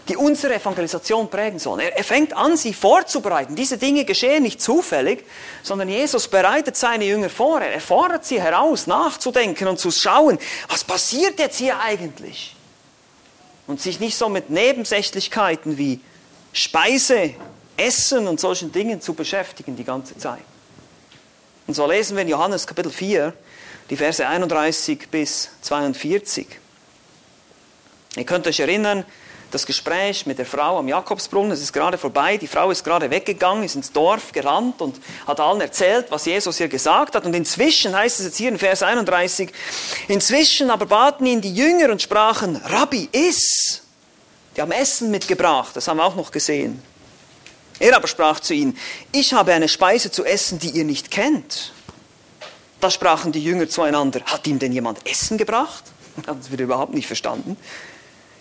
die 0.07 0.15
unsere 0.15 0.55
Evangelisation 0.55 1.29
prägen 1.29 1.59
sollen. 1.59 1.79
Er, 1.79 2.03
fängt 2.03 2.33
an, 2.33 2.55
sie 2.55 2.73
vorzubereiten. 2.73 3.55
Diese 3.55 3.77
Dinge 3.77 4.05
geschehen 4.05 4.43
nicht 4.43 4.61
zufällig, 4.61 5.25
sondern 5.63 5.89
Jesus 5.89 6.27
bereitet 6.27 6.77
seine 6.77 7.05
Jünger 7.05 7.29
vor. 7.29 7.61
Er 7.61 7.81
fordert 7.81 8.25
sie 8.25 8.41
heraus, 8.41 8.87
nachzudenken 8.87 9.67
und 9.67 9.79
zu 9.79 9.91
schauen, 9.91 10.39
was 10.69 10.83
passiert 10.83 11.39
jetzt 11.39 11.57
hier 11.57 11.79
eigentlich? 11.79 12.55
Und 13.65 13.81
sich 13.81 13.99
nicht 13.99 14.17
so 14.17 14.29
mit 14.29 14.49
Nebensächlichkeiten 14.49 15.77
wie 15.77 15.99
Speise, 16.53 17.33
Essen 17.75 18.27
und 18.27 18.39
solchen 18.39 18.71
Dingen 18.71 19.01
zu 19.01 19.13
beschäftigen 19.13 19.75
die 19.75 19.83
ganze 19.83 20.17
Zeit. 20.17 20.41
Und 21.67 21.73
so 21.73 21.85
lesen 21.85 22.15
wir 22.15 22.21
in 22.23 22.29
Johannes 22.29 22.65
Kapitel 22.65 22.91
4, 22.91 23.33
die 23.89 23.97
Verse 23.97 24.25
31 24.25 25.09
bis 25.09 25.49
42. 25.61 26.47
Ihr 28.15 28.25
könnt 28.25 28.47
euch 28.47 28.59
erinnern, 28.59 29.05
das 29.51 29.65
Gespräch 29.65 30.25
mit 30.25 30.39
der 30.39 30.45
Frau 30.45 30.77
am 30.77 30.87
Jakobsbrunnen, 30.87 31.51
es 31.51 31.61
ist 31.61 31.71
gerade 31.71 31.97
vorbei, 31.97 32.37
die 32.37 32.47
Frau 32.47 32.69
ist 32.69 32.83
gerade 32.83 33.09
weggegangen, 33.09 33.63
ist 33.63 33.75
ins 33.75 33.91
Dorf 33.91 34.33
gerannt 34.33 34.81
und 34.81 34.99
hat 35.25 35.39
allen 35.39 35.61
erzählt, 35.61 36.07
was 36.09 36.25
Jesus 36.25 36.59
ihr 36.59 36.67
gesagt 36.67 37.15
hat. 37.15 37.25
Und 37.25 37.33
inzwischen 37.33 37.95
heißt 37.95 38.19
es 38.19 38.25
jetzt 38.25 38.37
hier 38.37 38.49
in 38.49 38.57
Vers 38.57 38.83
31, 38.83 39.51
inzwischen 40.09 40.69
aber 40.69 40.85
baten 40.85 41.25
ihn 41.25 41.39
die 41.39 41.53
Jünger 41.53 41.91
und 41.91 42.01
sprachen, 42.01 42.57
Rabbi, 42.57 43.07
iss. 43.11 43.83
Die 44.55 44.61
haben 44.61 44.71
Essen 44.71 45.11
mitgebracht, 45.11 45.75
das 45.75 45.87
haben 45.87 45.97
wir 45.97 46.05
auch 46.05 46.15
noch 46.15 46.31
gesehen. 46.31 46.81
Er 47.79 47.95
aber 47.95 48.07
sprach 48.07 48.39
zu 48.39 48.53
ihnen, 48.53 48.77
ich 49.11 49.33
habe 49.33 49.53
eine 49.53 49.67
Speise 49.67 50.11
zu 50.11 50.25
essen, 50.25 50.59
die 50.59 50.71
ihr 50.71 50.83
nicht 50.83 51.11
kennt. 51.11 51.73
Da 52.79 52.91
sprachen 52.91 53.31
die 53.31 53.43
Jünger 53.43 53.67
zueinander, 53.67 54.21
hat 54.25 54.45
ihm 54.47 54.59
denn 54.59 54.71
jemand 54.71 55.07
Essen 55.09 55.37
gebracht? 55.37 55.83
Das 56.25 56.49
wird 56.49 56.61
überhaupt 56.61 56.95
nicht 56.95 57.05
verstanden. 57.05 57.57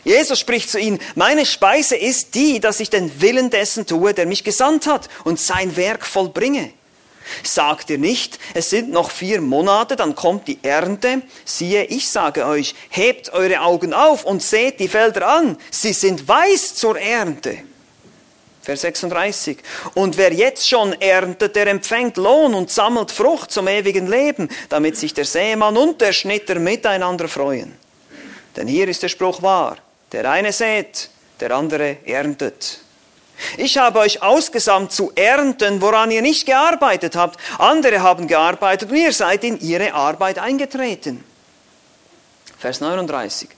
Jesus 0.02 0.38
spricht 0.38 0.71
zu 0.71 0.78
ihnen, 0.78 0.99
meine 1.14 1.45
Speise 1.45 1.97
ist 1.97 2.35
die, 2.35 2.61
dass 2.61 2.81
ich 2.81 2.88
den 2.88 3.21
Willen 3.21 3.50
dessen 3.50 3.87
tue, 3.87 4.14
der 4.14 4.25
mich 4.25 4.45
gesandt 4.45 4.87
hat 4.87 5.09
und 5.25 5.38
sein 5.38 5.76
Werk 5.76 6.07
vollbringe. 6.07 6.73
Sagt 7.43 7.90
ihr 7.90 7.99
nicht, 7.99 8.38
es 8.55 8.71
sind 8.71 8.90
noch 8.90 9.11
vier 9.11 9.40
Monate, 9.40 9.97
dann 9.97 10.14
kommt 10.14 10.47
die 10.47 10.59
Ernte? 10.62 11.23
Siehe, 11.45 11.85
ich 11.85 12.09
sage 12.09 12.47
euch, 12.47 12.76
hebt 12.88 13.33
eure 13.33 13.61
Augen 13.61 13.93
auf 13.93 14.25
und 14.25 14.43
seht 14.43 14.78
die 14.78 14.88
Felder 14.88 15.26
an, 15.26 15.59
sie 15.71 15.93
sind 15.93 16.28
weiß 16.28 16.76
zur 16.76 16.99
Ernte. 16.99 17.59
Vers 18.66 18.80
36. 18.80 19.58
Und 19.94 20.16
wer 20.16 20.32
jetzt 20.32 20.68
schon 20.68 20.92
erntet, 21.00 21.54
der 21.54 21.68
empfängt 21.68 22.16
Lohn 22.16 22.52
und 22.52 22.68
sammelt 22.68 23.12
Frucht 23.12 23.52
zum 23.52 23.68
ewigen 23.68 24.08
Leben, 24.08 24.49
damit 24.68 24.96
sich 24.96 25.14
der 25.14 25.25
Sämann 25.25 25.76
und 25.76 26.00
der 26.00 26.12
Schnitter 26.12 26.56
miteinander 26.58 27.28
freuen. 27.28 27.76
Denn 28.56 28.66
hier 28.66 28.88
ist 28.88 29.04
der 29.04 29.08
Spruch 29.08 29.40
wahr. 29.40 29.76
Der 30.11 30.28
eine 30.28 30.52
sät, 30.52 31.11
der 31.38 31.52
andere 31.52 31.99
erntet. 32.04 32.80
Ich 33.56 33.78
habe 33.78 34.00
euch 34.00 34.20
ausgesandt 34.20 34.90
zu 34.90 35.12
ernten, 35.14 35.80
woran 35.80 36.11
ihr 36.11 36.23
nicht 36.23 36.44
gearbeitet 36.44 37.14
habt. 37.14 37.38
Andere 37.58 38.00
haben 38.00 38.26
gearbeitet 38.26 38.90
und 38.90 38.96
ihr 38.96 39.12
seid 39.12 39.44
in 39.44 39.61
ihre 39.61 39.94
Arbeit 39.94 40.40
eingetreten. 40.40 41.23
Vers 42.58 42.80
39. 42.80 43.49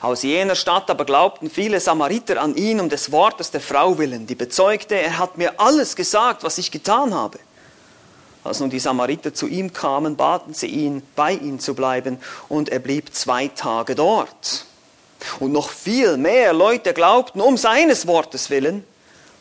Aus 0.00 0.22
jener 0.22 0.54
Stadt 0.54 0.90
aber 0.90 1.04
glaubten 1.04 1.50
viele 1.50 1.80
Samariter 1.80 2.40
an 2.40 2.54
ihn 2.54 2.80
um 2.80 2.88
des 2.88 3.10
Wortes 3.12 3.50
der 3.50 3.60
Frau 3.60 3.98
willen, 3.98 4.26
die 4.26 4.34
bezeugte, 4.34 4.94
er 4.94 5.18
hat 5.18 5.38
mir 5.38 5.58
alles 5.58 5.96
gesagt, 5.96 6.44
was 6.44 6.58
ich 6.58 6.70
getan 6.70 7.14
habe. 7.14 7.38
Als 8.44 8.60
nun 8.60 8.70
die 8.70 8.78
Samariter 8.78 9.34
zu 9.34 9.48
ihm 9.48 9.72
kamen, 9.72 10.16
baten 10.16 10.54
sie 10.54 10.68
ihn, 10.68 11.02
bei 11.16 11.32
ihm 11.32 11.58
zu 11.58 11.74
bleiben, 11.74 12.18
und 12.48 12.68
er 12.68 12.78
blieb 12.78 13.12
zwei 13.14 13.48
Tage 13.48 13.94
dort. 13.94 14.66
Und 15.40 15.52
noch 15.52 15.70
viel 15.70 16.16
mehr 16.16 16.52
Leute 16.52 16.92
glaubten 16.92 17.40
um 17.40 17.56
seines 17.56 18.06
Wortes 18.06 18.50
willen. 18.50 18.84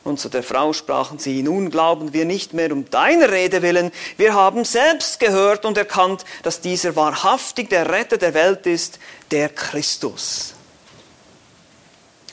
Und 0.05 0.19
zu 0.19 0.29
der 0.29 0.43
Frau 0.43 0.71
sprachen 0.71 1.17
sie, 1.17 1.41
nun 1.41 1.71
glauben 1.71 2.13
wir 2.13 2.25
nicht 2.25 2.53
mehr 2.53 2.71
um 2.71 2.87
deine 2.91 3.31
Rede 3.31 3.63
willen, 3.63 3.91
wir 4.17 4.35
haben 4.35 4.63
selbst 4.63 5.19
gehört 5.19 5.65
und 5.65 5.79
erkannt, 5.79 6.25
dass 6.43 6.61
dieser 6.61 6.95
wahrhaftig 6.95 7.71
der 7.71 7.89
Retter 7.89 8.17
der 8.17 8.35
Welt 8.35 8.67
ist, 8.67 8.99
der 9.31 9.49
Christus. 9.49 10.53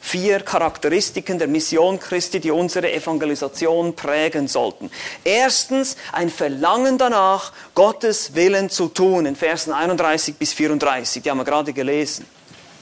Vier 0.03 0.41
Charakteristiken 0.41 1.39
der 1.39 1.49
Mission 1.49 1.99
Christi, 1.99 2.41
die 2.41 2.51
unsere 2.51 2.93
Evangelisation 2.93 3.97
prägen 3.97 4.49
sollten. 4.49 4.91
Erstens 5.25 5.97
ein 6.13 6.29
Verlangen 6.29 6.99
danach, 6.99 7.55
Gottes 7.75 8.35
Willen 8.35 8.69
zu 8.69 8.89
tun, 8.89 9.25
in 9.25 9.35
Versen 9.35 9.73
31 9.73 10.37
bis 10.37 10.53
34, 10.53 11.23
die 11.23 11.31
haben 11.31 11.39
wir 11.39 11.47
gerade 11.47 11.73
gelesen. 11.73 12.27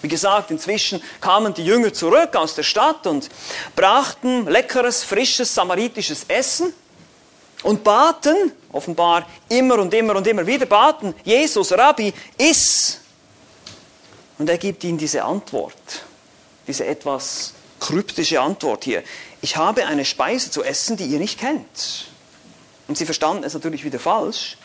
Wie 0.02 0.08
gesagt, 0.08 0.50
inzwischen 0.50 1.02
kamen 1.20 1.52
die 1.52 1.64
Jünger 1.64 1.92
zurück 1.92 2.34
aus 2.36 2.54
der 2.54 2.62
Stadt 2.62 3.06
und 3.06 3.28
brachten 3.76 4.46
leckeres, 4.46 5.04
frisches 5.04 5.54
samaritisches 5.54 6.24
Essen 6.28 6.72
und 7.62 7.84
baten, 7.84 8.52
offenbar 8.72 9.26
immer 9.48 9.78
und 9.78 9.92
immer 9.92 10.16
und 10.16 10.26
immer 10.26 10.46
wieder 10.46 10.66
baten, 10.66 11.14
Jesus, 11.24 11.72
Rabbi, 11.72 12.12
iss. 12.38 12.98
Und 14.38 14.48
er 14.48 14.56
gibt 14.56 14.84
ihnen 14.84 14.96
diese 14.96 15.22
Antwort, 15.22 16.02
diese 16.66 16.86
etwas 16.86 17.52
kryptische 17.78 18.40
Antwort 18.40 18.84
hier. 18.84 19.02
Ich 19.42 19.56
habe 19.56 19.84
eine 19.84 20.04
Speise 20.06 20.50
zu 20.50 20.62
essen, 20.62 20.96
die 20.96 21.04
ihr 21.04 21.18
nicht 21.18 21.38
kennt. 21.38 22.06
Und 22.88 22.96
sie 22.96 23.04
verstanden 23.04 23.44
es 23.44 23.54
natürlich 23.54 23.84
wieder 23.84 23.98
falsch. 23.98 24.56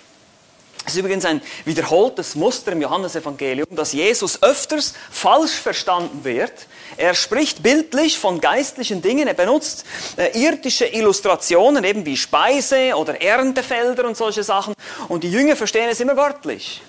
Es 0.85 0.93
ist 0.93 0.99
übrigens 0.99 1.25
ein 1.25 1.41
wiederholtes 1.65 2.35
Muster 2.35 2.71
im 2.71 2.81
Johannesevangelium, 2.81 3.67
dass 3.71 3.91
Jesus 3.93 4.43
öfters 4.43 4.93
falsch 5.09 5.53
verstanden 5.53 6.23
wird. 6.23 6.53
Er 6.97 7.15
spricht 7.15 7.63
bildlich 7.63 8.19
von 8.19 8.39
geistlichen 8.39 9.01
Dingen, 9.01 9.27
er 9.27 9.33
benutzt 9.33 9.83
äh, 10.15 10.39
irdische 10.39 10.85
Illustrationen, 10.85 11.83
eben 11.83 12.05
wie 12.05 12.15
Speise 12.15 12.95
oder 12.95 13.19
Erntefelder 13.19 14.05
und 14.05 14.15
solche 14.15 14.43
Sachen. 14.43 14.75
Und 15.07 15.23
die 15.23 15.31
Jünger 15.31 15.55
verstehen 15.55 15.89
es 15.89 15.99
immer 15.99 16.15
wörtlich. 16.15 16.83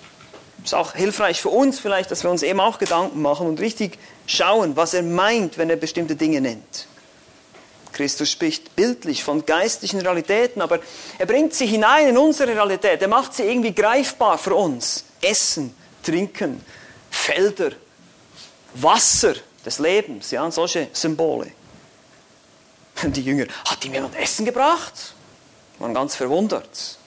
Ist 0.63 0.75
auch 0.75 0.95
hilfreich 0.95 1.41
für 1.41 1.49
uns 1.49 1.79
vielleicht, 1.79 2.11
dass 2.11 2.23
wir 2.23 2.31
uns 2.31 2.43
eben 2.43 2.61
auch 2.61 2.79
Gedanken 2.79 3.23
machen 3.23 3.47
und 3.47 3.61
richtig 3.61 3.99
schauen, 4.27 4.77
was 4.77 4.93
er 4.93 5.05
meint, 5.05 5.57
wenn 5.57 5.71
er 5.71 5.77
bestimmte 5.77 6.17
Dinge 6.17 6.41
nennt. 6.43 6.87
Christus 7.97 8.31
spricht 8.31 8.77
bildlich 8.77 9.25
von 9.25 9.47
geistlichen 9.47 10.01
Realitäten, 10.01 10.61
aber 10.61 10.81
er 11.19 11.25
bringt 11.25 11.55
sie 11.55 11.67
hinein 11.67 12.09
in 12.09 12.19
unsere 12.19 12.53
Realität. 12.53 13.01
Er 13.01 13.09
macht 13.09 13.33
sie 13.33 13.45
irgendwie 13.45 13.75
greifbar 13.75 14.37
für 14.37 14.55
uns. 14.55 15.05
Essen, 15.23 15.75
Trinken, 16.03 16.63
Felder, 17.11 17.71
Wasser 18.75 19.35
des 19.65 19.79
Lebens, 19.79 20.31
ja, 20.31 20.51
solche 20.51 20.89
Symbole. 20.93 21.53
Die 23.03 23.23
Jünger, 23.23 23.47
hat 23.67 23.83
ihm 23.87 23.95
jemand 23.95 24.15
Essen 24.17 24.45
gebracht? 24.45 25.15
Waren 25.79 25.95
ganz 25.95 26.15
verwundert. 26.15 26.99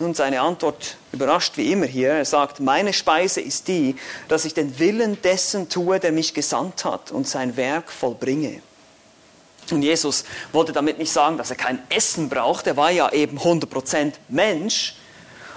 Nun, 0.00 0.12
seine 0.12 0.40
Antwort 0.40 0.96
überrascht 1.12 1.56
wie 1.56 1.70
immer 1.70 1.86
hier. 1.86 2.10
Er 2.10 2.24
sagt, 2.24 2.58
meine 2.58 2.92
Speise 2.92 3.40
ist 3.40 3.68
die, 3.68 3.94
dass 4.26 4.44
ich 4.44 4.54
den 4.54 4.76
Willen 4.80 5.22
dessen 5.22 5.68
tue, 5.68 6.00
der 6.00 6.10
mich 6.10 6.34
gesandt 6.34 6.84
hat 6.84 7.12
und 7.12 7.28
sein 7.28 7.56
Werk 7.56 7.92
vollbringe. 7.92 8.60
Und 9.70 9.82
Jesus 9.82 10.24
wollte 10.52 10.72
damit 10.72 10.98
nicht 10.98 11.12
sagen, 11.12 11.38
dass 11.38 11.50
er 11.50 11.56
kein 11.56 11.80
Essen 11.88 12.28
braucht, 12.28 12.66
er 12.66 12.76
war 12.76 12.90
ja 12.90 13.10
eben 13.12 13.38
100% 13.38 14.12
Mensch, 14.28 14.96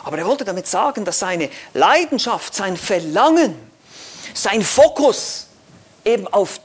aber 0.03 0.17
er 0.17 0.25
wollte 0.25 0.45
damit 0.45 0.67
sagen, 0.67 1.03
dass 1.03 1.19
seine 1.19 1.49
Leidenschaft, 1.73 2.55
sein 2.55 2.77
Verlangen, 2.77 3.55
sein 4.33 4.61
Fokus 4.61 5.47
eben 6.05 6.27
auf 6.27 6.61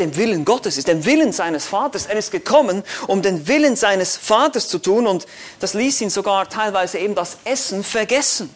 dem 0.00 0.16
Willen 0.16 0.44
Gottes 0.44 0.78
ist, 0.78 0.88
dem 0.88 1.04
Willen 1.04 1.32
seines 1.32 1.66
Vaters. 1.66 2.06
Er 2.06 2.16
ist 2.16 2.30
gekommen, 2.30 2.82
um 3.06 3.22
den 3.22 3.46
Willen 3.48 3.76
seines 3.76 4.16
Vaters 4.16 4.68
zu 4.68 4.78
tun 4.78 5.06
und 5.06 5.26
das 5.60 5.74
ließ 5.74 6.00
ihn 6.02 6.10
sogar 6.10 6.48
teilweise 6.48 6.98
eben 6.98 7.14
das 7.14 7.38
Essen 7.44 7.82
vergessen. 7.84 8.54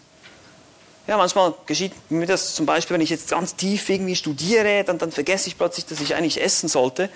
Ja, 1.11 1.17
manchmal 1.17 1.55
geschieht 1.67 1.93
mir 2.09 2.25
das 2.25 2.55
zum 2.55 2.67
Beispiel, 2.67 2.95
wenn 2.95 3.01
ich 3.01 3.11
jetzt 3.11 3.31
ganz 3.31 3.57
tief 3.57 3.89
irgendwie 3.89 4.15
studiere, 4.15 4.85
dann, 4.85 4.97
dann 4.97 5.11
vergesse 5.11 5.49
ich 5.49 5.59
plötzlich, 5.59 5.85
dass 5.87 6.01
ich 6.01 6.15
eigentlich 6.15 6.41
essen 6.41 6.69
sollte. 6.69 7.11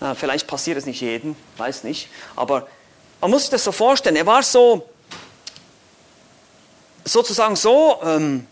Na, 0.00 0.16
vielleicht 0.16 0.48
passiert 0.48 0.76
es 0.78 0.84
nicht 0.84 1.00
jedem, 1.00 1.36
weiß 1.56 1.84
nicht. 1.84 2.08
Aber 2.34 2.66
man 3.20 3.30
muss 3.30 3.42
sich 3.42 3.50
das 3.50 3.62
so 3.62 3.70
vorstellen. 3.70 4.16
Er 4.16 4.26
war 4.26 4.42
so, 4.42 4.88
sozusagen 7.04 7.54
so 7.54 8.00
ähm, 8.02 8.48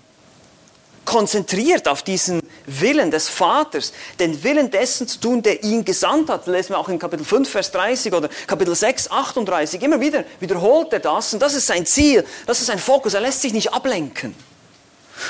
konzentriert 1.04 1.88
auf 1.88 2.04
diesen 2.04 2.40
Willen 2.64 3.10
des 3.10 3.28
Vaters, 3.28 3.92
den 4.20 4.44
Willen 4.44 4.70
dessen 4.70 5.08
zu 5.08 5.18
tun, 5.18 5.42
der 5.42 5.64
ihn 5.64 5.84
gesandt 5.84 6.30
hat. 6.30 6.42
Das 6.42 6.54
lesen 6.54 6.68
wir 6.68 6.78
auch 6.78 6.88
in 6.88 7.00
Kapitel 7.00 7.24
5, 7.24 7.50
Vers 7.50 7.72
30 7.72 8.12
oder 8.12 8.28
Kapitel 8.46 8.76
6, 8.76 9.10
38. 9.10 9.82
Immer 9.82 9.98
wieder 9.98 10.22
wiederholt 10.38 10.92
er 10.92 11.00
das 11.00 11.34
und 11.34 11.40
das 11.40 11.54
ist 11.54 11.66
sein 11.66 11.84
Ziel, 11.84 12.24
das 12.46 12.60
ist 12.60 12.66
sein 12.66 12.78
Fokus. 12.78 13.14
Er 13.14 13.22
lässt 13.22 13.40
sich 13.40 13.52
nicht 13.52 13.72
ablenken. 13.74 14.36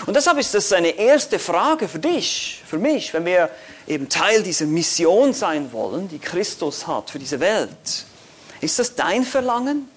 Und 0.06 0.14
deshalb 0.16 0.38
ist 0.38 0.54
das 0.54 0.72
eine 0.72 0.90
erste 0.90 1.38
Frage 1.38 1.88
für 1.88 1.98
dich, 1.98 2.62
für 2.66 2.78
mich, 2.78 3.12
wenn 3.12 3.24
wir 3.24 3.50
eben 3.86 4.08
Teil 4.08 4.42
dieser 4.42 4.66
Mission 4.66 5.32
sein 5.32 5.72
wollen, 5.72 6.08
die 6.08 6.18
Christus 6.18 6.86
hat 6.86 7.10
für 7.10 7.18
diese 7.18 7.40
Welt. 7.40 8.06
Ist 8.60 8.78
das 8.78 8.94
dein 8.94 9.24
Verlangen? 9.24 9.88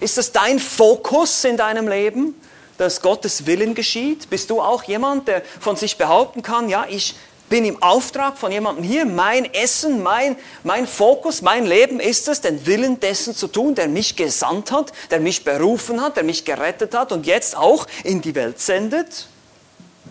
Ist 0.00 0.18
das 0.18 0.30
dein 0.30 0.58
Fokus 0.58 1.44
in 1.44 1.56
deinem 1.56 1.88
Leben, 1.88 2.40
dass 2.76 3.02
Gottes 3.02 3.46
Willen 3.46 3.74
geschieht? 3.74 4.30
Bist 4.30 4.50
du 4.50 4.60
auch 4.60 4.84
jemand, 4.84 5.26
der 5.26 5.42
von 5.60 5.74
sich 5.74 5.98
behaupten 5.98 6.42
kann, 6.42 6.68
ja, 6.68 6.86
ich 6.88 7.16
bin 7.48 7.64
im 7.64 7.82
Auftrag 7.82 8.38
von 8.38 8.52
jemandem 8.52 8.84
hier, 8.84 9.06
mein 9.06 9.52
Essen, 9.52 10.02
mein, 10.02 10.36
mein 10.64 10.86
Fokus, 10.86 11.42
mein 11.42 11.66
Leben 11.66 12.00
ist 12.00 12.28
es, 12.28 12.40
den 12.40 12.66
Willen 12.66 13.00
dessen 13.00 13.34
zu 13.34 13.48
tun, 13.48 13.74
der 13.74 13.88
mich 13.88 14.16
gesandt 14.16 14.70
hat, 14.72 14.92
der 15.10 15.20
mich 15.20 15.44
berufen 15.44 16.00
hat, 16.00 16.16
der 16.16 16.24
mich 16.24 16.44
gerettet 16.44 16.94
hat 16.94 17.12
und 17.12 17.26
jetzt 17.26 17.56
auch 17.56 17.86
in 18.04 18.20
die 18.20 18.34
Welt 18.34 18.60
sendet. 18.60 19.26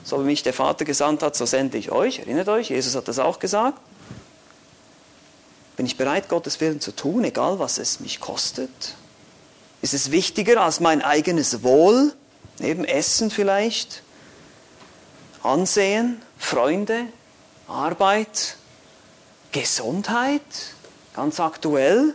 So 0.03 0.21
wie 0.21 0.25
mich 0.25 0.43
der 0.43 0.53
Vater 0.53 0.85
gesandt 0.85 1.21
hat, 1.21 1.35
so 1.35 1.45
sende 1.45 1.77
ich 1.77 1.91
euch. 1.91 2.19
Erinnert 2.19 2.47
euch, 2.49 2.69
Jesus 2.69 2.95
hat 2.95 3.07
das 3.07 3.19
auch 3.19 3.39
gesagt. 3.39 3.79
Bin 5.75 5.85
ich 5.85 5.97
bereit, 5.97 6.29
Gottes 6.29 6.59
Willen 6.59 6.81
zu 6.81 6.95
tun, 6.95 7.23
egal 7.23 7.59
was 7.59 7.77
es 7.77 7.99
mich 7.99 8.19
kostet? 8.19 8.95
Ist 9.81 9.93
es 9.93 10.11
wichtiger 10.11 10.61
als 10.61 10.79
mein 10.79 11.01
eigenes 11.03 11.61
Wohl, 11.61 12.13
neben 12.57 12.83
Essen 12.83 13.29
vielleicht, 13.29 14.01
Ansehen, 15.43 16.21
Freunde, 16.37 17.05
Arbeit, 17.67 18.55
Gesundheit, 19.51 20.41
ganz 21.13 21.39
aktuell. 21.39 22.13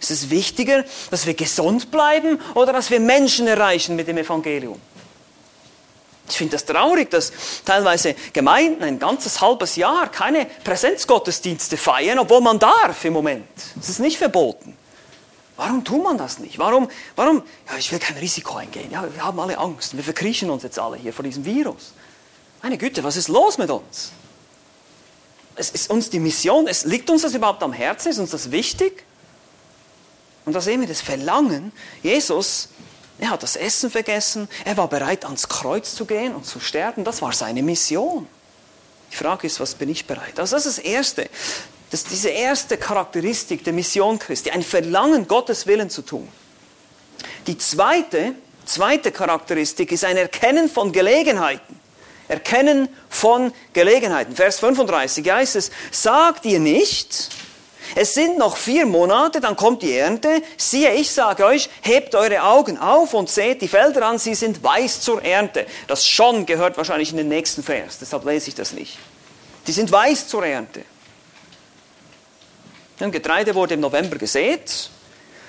Ist 0.00 0.10
es 0.10 0.30
wichtiger, 0.30 0.84
dass 1.10 1.26
wir 1.26 1.34
gesund 1.34 1.90
bleiben 1.90 2.40
oder 2.54 2.72
dass 2.72 2.90
wir 2.90 3.00
Menschen 3.00 3.46
erreichen 3.46 3.96
mit 3.96 4.08
dem 4.08 4.18
Evangelium? 4.18 4.80
Ich 6.28 6.36
finde 6.36 6.52
das 6.52 6.64
traurig, 6.64 7.10
dass 7.10 7.32
teilweise 7.64 8.14
Gemeinden 8.32 8.82
ein 8.82 8.98
ganzes 8.98 9.40
halbes 9.40 9.76
Jahr 9.76 10.10
keine 10.10 10.46
Präsenzgottesdienste 10.64 11.76
feiern, 11.76 12.18
obwohl 12.18 12.40
man 12.40 12.58
darf 12.58 13.04
im 13.04 13.12
Moment. 13.12 13.46
Es 13.80 13.88
ist 13.88 14.00
nicht 14.00 14.18
verboten. 14.18 14.76
Warum 15.56 15.84
tut 15.84 16.02
man 16.02 16.18
das 16.18 16.38
nicht? 16.38 16.58
Warum, 16.58 16.88
warum? 17.14 17.42
Ja, 17.70 17.78
ich 17.78 17.90
will 17.90 17.98
kein 17.98 18.18
Risiko 18.18 18.56
eingehen. 18.56 18.90
Ja, 18.90 19.06
wir 19.10 19.24
haben 19.24 19.38
alle 19.40 19.56
Angst. 19.56 19.96
Wir 19.96 20.04
verkriechen 20.04 20.50
uns 20.50 20.64
jetzt 20.64 20.78
alle 20.78 20.96
hier 20.96 21.12
vor 21.12 21.22
diesem 21.22 21.44
Virus. 21.44 21.92
Meine 22.66 22.78
Güte, 22.78 23.04
was 23.04 23.16
ist 23.16 23.28
los 23.28 23.58
mit 23.58 23.70
uns? 23.70 24.10
Es 25.54 25.70
ist 25.70 25.88
uns 25.88 26.10
die 26.10 26.18
Mission, 26.18 26.66
es 26.66 26.84
liegt 26.84 27.08
uns 27.08 27.22
das 27.22 27.32
überhaupt 27.32 27.62
am 27.62 27.72
Herzen, 27.72 28.08
ist 28.08 28.18
uns 28.18 28.32
das 28.32 28.50
wichtig? 28.50 29.04
Und 30.44 30.52
da 30.52 30.60
sehen 30.60 30.80
wir 30.80 30.88
das 30.88 31.00
Verlangen. 31.00 31.70
Jesus, 32.02 32.70
er 33.20 33.30
hat 33.30 33.44
das 33.44 33.54
Essen 33.54 33.88
vergessen, 33.88 34.48
er 34.64 34.76
war 34.76 34.88
bereit 34.88 35.24
ans 35.24 35.48
Kreuz 35.48 35.94
zu 35.94 36.06
gehen 36.06 36.34
und 36.34 36.44
zu 36.44 36.58
sterben, 36.58 37.04
das 37.04 37.22
war 37.22 37.32
seine 37.32 37.62
Mission. 37.62 38.26
Die 39.12 39.16
Frage 39.16 39.46
ist, 39.46 39.60
was 39.60 39.76
bin 39.76 39.88
ich 39.88 40.04
bereit? 40.04 40.40
Also 40.40 40.56
das 40.56 40.66
ist 40.66 40.78
das 40.78 40.84
Erste. 40.84 41.30
Das 41.92 42.00
ist 42.00 42.10
diese 42.10 42.30
erste 42.30 42.76
Charakteristik 42.76 43.62
der 43.62 43.74
Mission 43.74 44.18
Christi, 44.18 44.50
ein 44.50 44.64
Verlangen, 44.64 45.28
Gottes 45.28 45.68
Willen 45.68 45.88
zu 45.88 46.02
tun. 46.02 46.26
Die 47.46 47.58
zweite, 47.58 48.34
zweite 48.64 49.12
Charakteristik 49.12 49.92
ist 49.92 50.04
ein 50.04 50.16
Erkennen 50.16 50.68
von 50.68 50.90
Gelegenheiten. 50.90 51.75
Erkennen 52.28 52.88
von 53.08 53.52
Gelegenheiten. 53.72 54.34
Vers 54.34 54.58
35 54.58 55.30
heißt 55.30 55.56
es, 55.56 55.70
sagt 55.90 56.44
ihr 56.44 56.60
nicht, 56.60 57.30
es 57.94 58.14
sind 58.14 58.36
noch 58.38 58.56
vier 58.56 58.84
Monate, 58.84 59.40
dann 59.40 59.56
kommt 59.56 59.82
die 59.82 59.96
Ernte. 59.96 60.42
Siehe, 60.56 60.92
ich 60.94 61.10
sage 61.10 61.44
euch, 61.44 61.70
hebt 61.82 62.14
eure 62.14 62.42
Augen 62.42 62.78
auf 62.78 63.14
und 63.14 63.30
seht 63.30 63.62
die 63.62 63.68
Felder 63.68 64.06
an, 64.06 64.18
sie 64.18 64.34
sind 64.34 64.62
weiß 64.62 65.00
zur 65.00 65.22
Ernte. 65.22 65.66
Das 65.86 66.06
schon 66.06 66.46
gehört 66.46 66.76
wahrscheinlich 66.76 67.10
in 67.10 67.16
den 67.16 67.28
nächsten 67.28 67.62
Vers, 67.62 67.98
deshalb 68.00 68.24
lese 68.24 68.48
ich 68.48 68.54
das 68.54 68.72
nicht. 68.72 68.98
Die 69.66 69.72
sind 69.72 69.90
weiß 69.90 70.28
zur 70.28 70.44
Ernte. 70.44 70.82
Ein 72.98 73.12
Getreide 73.12 73.54
wurde 73.54 73.74
im 73.74 73.80
November 73.80 74.16
gesät 74.16 74.90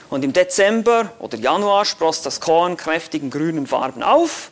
und 0.09 0.23
im 0.23 0.33
Dezember 0.33 1.13
oder 1.19 1.37
Januar 1.37 1.85
spross 1.85 2.21
das 2.21 2.39
Korn 2.39 2.77
kräftigen 2.77 3.29
grünen 3.29 3.67
Farben 3.67 4.03
auf 4.03 4.51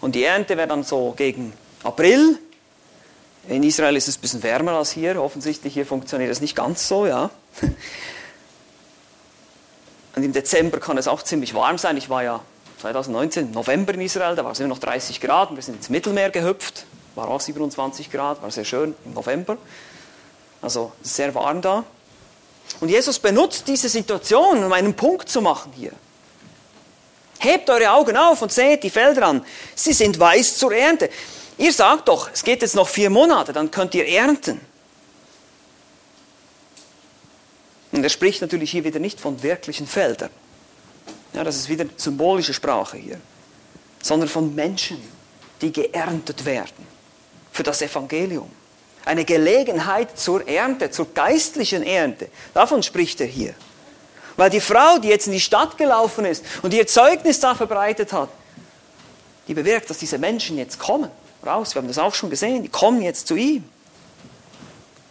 und 0.00 0.14
die 0.14 0.24
Ernte 0.24 0.56
wäre 0.56 0.68
dann 0.68 0.82
so 0.82 1.14
gegen 1.16 1.52
April. 1.82 2.38
In 3.48 3.62
Israel 3.62 3.96
ist 3.96 4.08
es 4.08 4.18
ein 4.18 4.20
bisschen 4.20 4.42
wärmer 4.42 4.72
als 4.72 4.92
hier, 4.92 5.20
offensichtlich 5.20 5.74
hier 5.74 5.84
funktioniert 5.84 6.30
es 6.30 6.40
nicht 6.40 6.54
ganz 6.54 6.86
so, 6.86 7.06
ja. 7.06 7.30
Und 10.14 10.22
im 10.22 10.32
Dezember 10.32 10.78
kann 10.78 10.98
es 10.98 11.08
auch 11.08 11.22
ziemlich 11.22 11.54
warm 11.54 11.78
sein. 11.78 11.96
Ich 11.96 12.08
war 12.08 12.22
ja 12.22 12.40
2019 12.80 13.46
im 13.46 13.52
November 13.52 13.94
in 13.94 14.02
Israel, 14.02 14.36
da 14.36 14.44
war 14.44 14.52
es 14.52 14.60
immer 14.60 14.68
noch 14.68 14.78
30 14.78 15.20
Grad 15.20 15.50
und 15.50 15.56
wir 15.56 15.62
sind 15.62 15.76
ins 15.76 15.88
Mittelmeer 15.88 16.30
gehüpft, 16.30 16.84
war 17.14 17.28
auch 17.28 17.40
27 17.40 18.10
Grad, 18.10 18.42
war 18.42 18.50
sehr 18.50 18.64
schön 18.64 18.94
im 19.04 19.14
November. 19.14 19.56
Also 20.60 20.92
sehr 21.02 21.34
warm 21.34 21.60
da. 21.60 21.84
Und 22.80 22.88
Jesus 22.88 23.18
benutzt 23.18 23.66
diese 23.66 23.88
Situation, 23.88 24.62
um 24.62 24.72
einen 24.72 24.94
Punkt 24.94 25.28
zu 25.28 25.40
machen 25.40 25.72
hier. 25.74 25.92
Hebt 27.38 27.68
eure 27.70 27.90
Augen 27.90 28.16
auf 28.16 28.40
und 28.42 28.52
seht 28.52 28.84
die 28.84 28.90
Felder 28.90 29.26
an. 29.26 29.44
Sie 29.74 29.92
sind 29.92 30.18
weiß 30.18 30.58
zur 30.58 30.72
Ernte. 30.72 31.10
Ihr 31.58 31.72
sagt 31.72 32.08
doch, 32.08 32.30
es 32.32 32.42
geht 32.42 32.62
jetzt 32.62 32.74
noch 32.74 32.88
vier 32.88 33.10
Monate, 33.10 33.52
dann 33.52 33.70
könnt 33.70 33.94
ihr 33.94 34.06
ernten. 34.06 34.60
Und 37.92 38.02
er 38.02 38.10
spricht 38.10 38.40
natürlich 38.40 38.70
hier 38.70 38.84
wieder 38.84 38.98
nicht 38.98 39.20
von 39.20 39.42
wirklichen 39.42 39.86
Feldern. 39.86 40.30
Ja, 41.34 41.44
das 41.44 41.56
ist 41.56 41.68
wieder 41.68 41.84
symbolische 41.96 42.54
Sprache 42.54 42.96
hier. 42.96 43.20
Sondern 44.02 44.28
von 44.28 44.54
Menschen, 44.54 45.00
die 45.60 45.72
geerntet 45.72 46.44
werden 46.44 46.86
für 47.52 47.62
das 47.62 47.82
Evangelium. 47.82 48.50
Eine 49.04 49.24
Gelegenheit 49.24 50.18
zur 50.18 50.46
Ernte, 50.48 50.90
zur 50.90 51.12
geistlichen 51.12 51.82
Ernte. 51.82 52.28
Davon 52.54 52.82
spricht 52.82 53.20
er 53.20 53.26
hier. 53.26 53.54
Weil 54.36 54.50
die 54.50 54.60
Frau, 54.60 54.98
die 54.98 55.08
jetzt 55.08 55.26
in 55.26 55.32
die 55.32 55.40
Stadt 55.40 55.76
gelaufen 55.76 56.24
ist 56.24 56.44
und 56.62 56.72
ihr 56.72 56.86
Zeugnis 56.86 57.40
da 57.40 57.54
verbreitet 57.54 58.12
hat, 58.12 58.30
die 59.48 59.54
bewirkt, 59.54 59.90
dass 59.90 59.98
diese 59.98 60.18
Menschen 60.18 60.56
jetzt 60.56 60.78
kommen, 60.78 61.10
raus. 61.44 61.74
Wir 61.74 61.82
haben 61.82 61.88
das 61.88 61.98
auch 61.98 62.14
schon 62.14 62.30
gesehen, 62.30 62.62
die 62.62 62.68
kommen 62.68 63.02
jetzt 63.02 63.26
zu 63.26 63.34
ihm. 63.34 63.64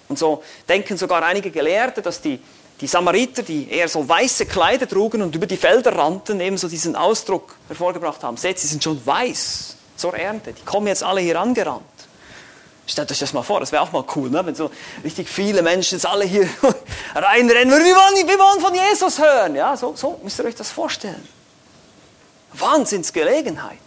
Und 0.09 0.19
so 0.19 0.43
denken 0.67 0.97
sogar 0.97 1.23
einige 1.23 1.51
Gelehrte, 1.51 2.01
dass 2.01 2.21
die, 2.21 2.39
die 2.81 2.87
Samariter, 2.87 3.43
die 3.43 3.69
eher 3.69 3.87
so 3.87 4.07
weiße 4.07 4.45
Kleider 4.45 4.87
trugen 4.87 5.21
und 5.21 5.33
über 5.35 5.47
die 5.47 5.57
Felder 5.57 5.95
rannten, 5.95 6.41
ebenso 6.41 6.67
diesen 6.67 6.95
Ausdruck 6.95 7.55
hervorgebracht 7.67 8.23
haben. 8.23 8.35
Seht, 8.35 8.59
sie 8.59 8.67
sind 8.67 8.83
schon 8.83 9.05
weiß 9.05 9.75
zur 9.95 10.13
Ernte. 10.13 10.51
Die 10.51 10.63
kommen 10.63 10.87
jetzt 10.87 11.03
alle 11.03 11.21
hier 11.21 11.39
angerannt. 11.39 11.85
Stellt 12.87 13.09
euch 13.09 13.19
das 13.19 13.31
mal 13.31 13.43
vor, 13.43 13.61
das 13.61 13.71
wäre 13.71 13.83
auch 13.83 13.91
mal 13.93 14.03
cool, 14.15 14.29
ne? 14.29 14.45
wenn 14.45 14.55
so 14.55 14.69
richtig 15.01 15.29
viele 15.29 15.61
Menschen 15.61 15.95
jetzt 15.95 16.05
alle 16.05 16.25
hier 16.25 16.49
reinrennen. 17.15 17.71
Wir 17.71 17.95
wollen, 17.95 18.27
wir 18.27 18.39
wollen 18.39 18.59
von 18.59 18.75
Jesus 18.75 19.17
hören. 19.17 19.55
Ja, 19.55 19.77
so, 19.77 19.95
so 19.95 20.19
müsst 20.23 20.39
ihr 20.39 20.45
euch 20.45 20.55
das 20.55 20.71
vorstellen. 20.71 21.25
Wahnsinnsgelegenheit. 22.53 23.77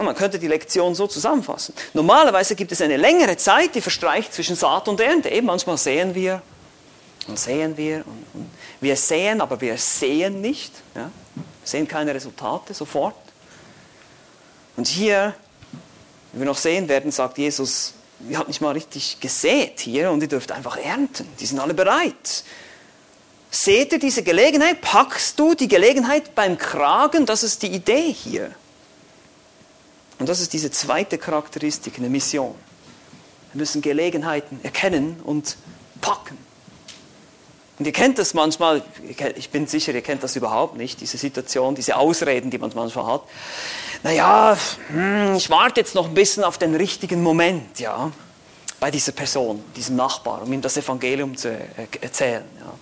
Und 0.00 0.06
man 0.06 0.14
könnte 0.14 0.38
die 0.38 0.48
Lektion 0.48 0.94
so 0.94 1.06
zusammenfassen. 1.06 1.74
Normalerweise 1.92 2.54
gibt 2.54 2.72
es 2.72 2.80
eine 2.80 2.96
längere 2.96 3.36
Zeit, 3.36 3.74
die 3.74 3.82
verstreicht 3.82 4.32
zwischen 4.32 4.56
Saat 4.56 4.88
und 4.88 4.98
Ernte. 4.98 5.28
Eben 5.28 5.46
manchmal 5.46 5.76
sehen 5.76 6.14
wir 6.14 6.40
und 7.28 7.38
sehen 7.38 7.76
wir 7.76 7.96
und, 8.06 8.24
und 8.32 8.50
wir 8.80 8.96
sehen, 8.96 9.42
aber 9.42 9.60
wir 9.60 9.76
sehen 9.76 10.40
nicht. 10.40 10.72
Ja? 10.94 11.10
sehen 11.64 11.86
keine 11.86 12.14
Resultate 12.14 12.72
sofort. 12.72 13.14
Und 14.78 14.88
hier 14.88 15.34
wie 16.32 16.38
wir 16.38 16.46
noch 16.46 16.56
sehen 16.56 16.88
werden, 16.88 17.10
sagt 17.10 17.36
Jesus, 17.36 17.92
ihr 18.26 18.38
habt 18.38 18.48
nicht 18.48 18.62
mal 18.62 18.72
richtig 18.72 19.20
gesät 19.20 19.80
hier 19.80 20.10
und 20.12 20.22
ihr 20.22 20.28
dürft 20.28 20.50
einfach 20.50 20.78
ernten. 20.78 21.28
Die 21.40 21.44
sind 21.44 21.58
alle 21.58 21.74
bereit. 21.74 22.44
Seht 23.50 23.92
ihr 23.92 23.98
diese 23.98 24.22
Gelegenheit? 24.22 24.80
Packst 24.80 25.38
du 25.38 25.54
die 25.54 25.68
Gelegenheit 25.68 26.34
beim 26.34 26.56
Kragen? 26.56 27.26
Das 27.26 27.42
ist 27.42 27.62
die 27.62 27.66
Idee 27.74 28.14
hier. 28.14 28.54
Und 30.20 30.28
das 30.28 30.40
ist 30.40 30.52
diese 30.52 30.70
zweite 30.70 31.18
Charakteristik 31.18 31.96
in 31.96 32.04
der 32.04 32.10
Mission. 32.10 32.54
Wir 33.52 33.58
müssen 33.58 33.82
Gelegenheiten 33.82 34.60
erkennen 34.62 35.18
und 35.24 35.56
packen. 36.00 36.38
Und 37.78 37.86
ihr 37.86 37.92
kennt 37.92 38.18
das 38.18 38.34
manchmal, 38.34 38.82
ich 39.36 39.48
bin 39.48 39.66
sicher, 39.66 39.94
ihr 39.94 40.02
kennt 40.02 40.22
das 40.22 40.36
überhaupt 40.36 40.76
nicht, 40.76 41.00
diese 41.00 41.16
Situation, 41.16 41.74
diese 41.74 41.96
Ausreden, 41.96 42.50
die 42.50 42.58
man 42.58 42.70
manchmal 42.74 43.06
hat. 43.06 43.22
Naja, 44.02 44.58
hm, 44.88 45.36
ich 45.36 45.48
warte 45.48 45.80
jetzt 45.80 45.94
noch 45.94 46.08
ein 46.08 46.14
bisschen 46.14 46.44
auf 46.44 46.58
den 46.58 46.74
richtigen 46.74 47.22
Moment, 47.22 47.80
ja, 47.80 48.12
bei 48.80 48.90
dieser 48.90 49.12
Person, 49.12 49.62
diesem 49.76 49.94
Nachbar, 49.96 50.42
um 50.42 50.52
ihm 50.52 50.62
das 50.62 50.74
Evangelium 50.78 51.36
zu 51.36 51.54
erzählen. 52.00 52.44
Ja. 52.58 52.72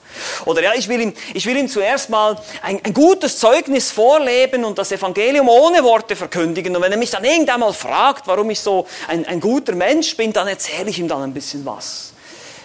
Oder 0.47 0.63
ja, 0.63 0.75
ich 0.75 0.89
will, 0.89 1.01
ihm, 1.01 1.13
ich 1.35 1.45
will 1.45 1.57
ihm 1.57 1.69
zuerst 1.69 2.09
mal 2.09 2.41
ein, 2.63 2.81
ein 2.85 2.95
gutes 2.95 3.39
Zeugnis 3.39 3.91
vorleben 3.91 4.65
und 4.65 4.79
das 4.79 4.93
Evangelium 4.93 5.49
ohne 5.49 5.83
Worte 5.83 6.15
verkündigen. 6.15 6.75
Und 6.77 6.83
wenn 6.83 6.93
er 6.93 6.99
mich 6.99 7.11
dann 7.11 7.25
irgendwann 7.25 7.61
mal 7.61 7.73
fragt, 7.73 8.29
warum 8.29 8.49
ich 8.51 8.61
so 8.61 8.87
ein, 9.09 9.27
ein 9.27 9.41
guter 9.41 9.75
Mensch 9.75 10.17
bin, 10.17 10.33
dann 10.33 10.47
erzähle 10.47 10.89
ich 10.89 11.01
ihm 11.01 11.09
dann 11.09 11.23
ein 11.23 11.35
bisschen 11.35 11.67
was. 11.67 12.13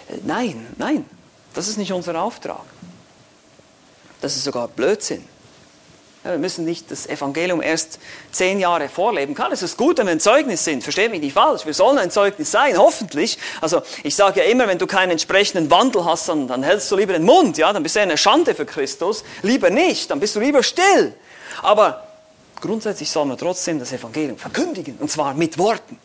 Äh, 0.08 0.18
nein, 0.24 0.68
nein, 0.78 1.04
das 1.54 1.66
ist 1.66 1.76
nicht 1.76 1.92
unser 1.92 2.22
Auftrag. 2.22 2.62
Das 4.20 4.36
ist 4.36 4.44
sogar 4.44 4.68
Blödsinn. 4.68 5.33
Wir 6.24 6.38
müssen 6.38 6.64
nicht 6.64 6.90
das 6.90 7.06
Evangelium 7.06 7.60
erst 7.60 7.98
zehn 8.32 8.58
Jahre 8.58 8.88
vorleben. 8.88 9.34
Kann 9.34 9.52
es 9.52 9.62
ist 9.62 9.76
gut, 9.76 9.98
wenn 9.98 10.06
wir 10.06 10.12
ein 10.12 10.20
Zeugnis 10.20 10.64
sind. 10.64 10.82
Versteht 10.82 11.10
mich 11.10 11.20
nicht 11.20 11.34
falsch. 11.34 11.66
Wir 11.66 11.74
sollen 11.74 11.98
ein 11.98 12.10
Zeugnis 12.10 12.50
sein, 12.50 12.78
hoffentlich. 12.78 13.38
Also 13.60 13.82
ich 14.02 14.16
sage 14.16 14.40
ja 14.40 14.46
immer, 14.46 14.66
wenn 14.66 14.78
du 14.78 14.86
keinen 14.86 15.10
entsprechenden 15.10 15.70
Wandel 15.70 16.06
hast, 16.06 16.30
dann, 16.30 16.48
dann 16.48 16.62
hältst 16.62 16.90
du 16.90 16.96
lieber 16.96 17.12
den 17.12 17.24
Mund. 17.24 17.58
Ja, 17.58 17.70
dann 17.74 17.82
bist 17.82 17.96
du 17.96 18.00
eine 18.00 18.16
Schande 18.16 18.54
für 18.54 18.64
Christus. 18.64 19.22
Lieber 19.42 19.68
nicht, 19.68 20.10
dann 20.10 20.18
bist 20.18 20.34
du 20.34 20.40
lieber 20.40 20.62
still. 20.62 21.12
Aber 21.62 22.08
grundsätzlich 22.58 23.10
soll 23.10 23.26
man 23.26 23.36
trotzdem 23.36 23.78
das 23.78 23.92
Evangelium 23.92 24.38
verkündigen. 24.38 24.96
Und 25.00 25.10
zwar 25.10 25.34
mit 25.34 25.58
Worten, 25.58 25.98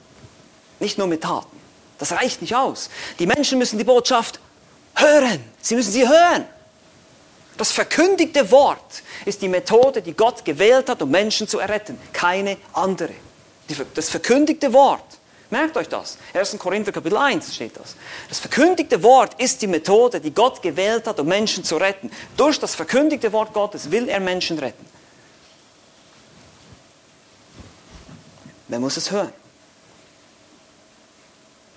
nicht 0.81 0.97
nur 0.97 1.07
mit 1.07 1.23
Taten. 1.23 1.57
Das 1.97 2.11
reicht 2.11 2.41
nicht 2.41 2.57
aus. 2.57 2.89
Die 3.19 3.25
Menschen 3.25 3.57
müssen 3.57 3.77
die 3.77 3.85
Botschaft 3.85 4.41
hören. 4.95 5.39
Sie 5.61 5.75
müssen 5.75 5.93
sie 5.93 6.05
hören. 6.05 6.45
Das 7.59 7.73
verkündigte 7.73 8.49
Wort 8.51 9.03
ist 9.25 9.41
die 9.41 9.49
Methode, 9.49 10.01
die 10.01 10.13
Gott 10.13 10.45
gewählt 10.45 10.87
hat, 10.87 11.01
um 11.01 11.11
Menschen 11.11 11.45
zu 11.45 11.59
erretten. 11.59 11.99
Keine 12.13 12.55
andere. 12.71 13.11
Das 13.93 14.09
verkündigte 14.09 14.71
Wort. 14.71 15.03
Merkt 15.49 15.75
euch 15.75 15.89
das. 15.89 16.17
1. 16.33 16.57
Korinther 16.57 16.93
Kapitel 16.93 17.17
1 17.17 17.53
steht 17.53 17.75
das. 17.75 17.97
Das 18.29 18.39
verkündigte 18.39 19.03
Wort 19.03 19.33
ist 19.41 19.61
die 19.61 19.67
Methode, 19.67 20.21
die 20.21 20.33
Gott 20.33 20.61
gewählt 20.61 21.05
hat, 21.05 21.19
um 21.19 21.27
Menschen 21.27 21.65
zu 21.65 21.75
retten. 21.75 22.09
Durch 22.37 22.57
das 22.61 22.75
verkündigte 22.75 23.33
Wort 23.33 23.53
Gottes 23.53 23.91
will 23.91 24.07
er 24.07 24.21
Menschen 24.21 24.57
retten. 24.57 24.85
Man 28.69 28.79
muss 28.79 28.95
es 28.95 29.11
hören. 29.11 29.33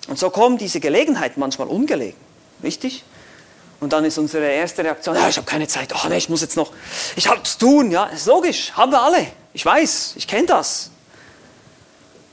Und 0.07 0.17
so 0.17 0.29
kommen 0.29 0.57
diese 0.57 0.79
Gelegenheiten 0.79 1.41
manchmal 1.41 1.67
ungelegen. 1.67 2.19
Richtig? 2.63 3.03
Und 3.83 3.91
dann 3.91 4.05
ist 4.05 4.17
unsere 4.17 4.45
erste 4.45 4.81
Reaktion, 4.81 5.13
ja, 5.13 5.27
ich 5.27 5.35
habe 5.35 5.45
keine 5.45 5.67
Zeit, 5.67 5.93
oh 5.93 6.07
nee, 6.07 6.15
ich 6.15 6.29
muss 6.29 6.39
jetzt 6.39 6.55
noch, 6.55 6.71
ich 7.17 7.27
habe 7.27 7.43
zu 7.43 7.57
tun, 7.57 7.91
ja, 7.91 8.05
ist 8.05 8.27
logisch, 8.27 8.71
haben 8.77 8.93
wir 8.93 9.01
alle. 9.01 9.27
Ich 9.51 9.65
weiß, 9.65 10.13
ich 10.15 10.25
kenne 10.25 10.45
das. 10.45 10.89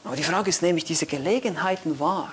Aber 0.05 0.15
die 0.15 0.23
Frage 0.23 0.49
ist, 0.49 0.63
nehme 0.63 0.79
ich 0.79 0.85
diese 0.85 1.07
Gelegenheiten 1.07 1.99
wahr? 1.99 2.33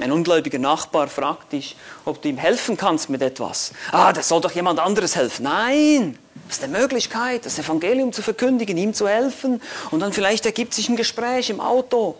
Ein 0.00 0.12
ungläubiger 0.12 0.58
Nachbar 0.58 1.08
fragt 1.08 1.54
dich, 1.54 1.76
ob 2.04 2.20
du 2.20 2.28
ihm 2.28 2.36
helfen 2.36 2.76
kannst 2.76 3.08
mit 3.08 3.22
etwas. 3.22 3.72
Ah, 3.90 4.12
das 4.12 4.28
soll 4.28 4.42
doch 4.42 4.52
jemand 4.52 4.78
anderes 4.78 5.16
helfen. 5.16 5.44
Nein, 5.44 6.18
das 6.46 6.58
ist 6.58 6.64
eine 6.64 6.76
Möglichkeit, 6.76 7.46
das 7.46 7.58
Evangelium 7.58 8.12
zu 8.12 8.20
verkündigen, 8.20 8.76
ihm 8.76 8.92
zu 8.92 9.08
helfen. 9.08 9.62
Und 9.90 10.00
dann 10.00 10.12
vielleicht 10.12 10.44
ergibt 10.44 10.74
sich 10.74 10.90
ein 10.90 10.96
Gespräch 10.96 11.48
im 11.48 11.60
Auto. 11.60 12.16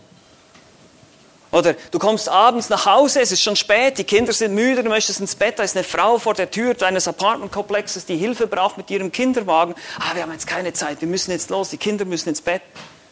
Oder 1.53 1.75
du 1.91 1.99
kommst 1.99 2.31
abends 2.31 2.71
nach 2.71 2.87
Hause, 2.87 3.21
es 3.21 3.31
ist 3.31 3.43
schon 3.43 3.57
spät, 3.57 3.99
die 3.99 4.05
Kinder 4.05 4.33
sind 4.33 4.55
müde, 4.55 4.83
du 4.83 4.89
möchtest 4.89 5.21
ins 5.21 5.35
Bett, 5.35 5.59
da 5.59 5.63
ist 5.63 5.77
eine 5.77 5.85
Frau 5.85 6.19
vor 6.19 6.33
der 6.33 6.51
Tür 6.51 6.73
deines 6.73 7.07
Apartmentkomplexes, 7.07 8.07
die 8.07 8.17
Hilfe 8.17 8.47
braucht 8.47 8.79
mit 8.79 8.91
ihrem 8.91 9.13
Kinderwagen. 9.13 9.75
Ah, 9.99 10.15
wir 10.15 10.23
haben 10.23 10.33
jetzt 10.33 10.47
keine 10.47 10.73
Zeit, 10.73 11.03
wir 11.03 11.09
müssen 11.09 11.31
jetzt 11.31 11.51
los, 11.51 11.69
die 11.69 11.77
Kinder 11.77 12.07
müssen 12.07 12.31
ins 12.31 12.41
Bett. 12.41 12.63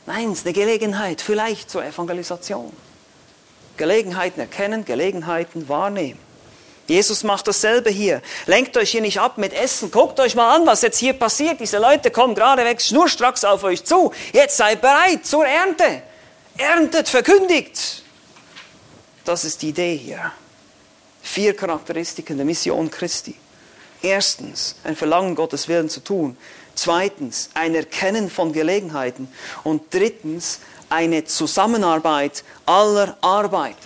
Nein, 0.07 0.33
es 0.33 0.39
ist 0.39 0.47
eine 0.47 0.55
Gelegenheit, 0.55 1.21
vielleicht 1.21 1.71
zur 1.71 1.85
Evangelisation. 1.85 2.73
Gelegenheiten 3.77 4.41
erkennen, 4.41 4.87
Gelegenheiten 4.87 5.69
wahrnehmen. 5.69 6.19
Jesus 6.87 7.23
macht 7.23 7.47
dasselbe 7.47 7.91
hier. 7.91 8.23
Lenkt 8.47 8.77
euch 8.77 8.91
hier 8.91 9.01
nicht 9.01 9.21
ab 9.21 9.39
mit 9.39 9.53
Essen. 9.53 9.91
Guckt 9.93 10.19
euch 10.19 10.35
mal 10.35 10.57
an, 10.57 10.67
was 10.67 10.83
jetzt 10.83 10.99
hier 10.99 11.13
passiert. 11.13 11.61
Diese 11.61 11.79
Leute 11.79 12.11
kommen 12.11 12.35
gerade 12.35 12.65
weg, 12.65 12.81
schnurstracks 12.83 13.45
auf 13.45 13.63
euch 13.63 13.85
zu. 13.85 14.13
Jetzt 14.33 14.57
seid 14.57 14.81
bereit 14.81 15.25
zur 15.25 15.47
Ernte. 15.47 16.03
Erntet, 16.57 17.09
verkündigt. 17.09 18.03
Das 19.25 19.45
ist 19.45 19.63
die 19.63 19.69
Idee 19.69 19.97
hier. 19.97 20.33
Vier 21.23 21.55
Charakteristiken 21.55 22.37
der 22.37 22.47
Mission 22.47 22.91
Christi. 22.91 23.37
Erstens, 24.03 24.77
ein 24.85 24.97
Verlangen, 24.97 25.35
Gottes 25.35 25.69
Willen 25.69 25.91
zu 25.91 26.01
tun. 26.01 26.37
Zweitens, 26.75 27.51
ein 27.55 27.75
Erkennen 27.75 28.31
von 28.31 28.53
Gelegenheiten. 28.53 29.29
Und 29.63 29.93
drittens, 29.93 30.61
eine 30.89 31.25
Zusammenarbeit 31.25 32.45
aller 32.67 33.17
Arbeiter. 33.21 33.77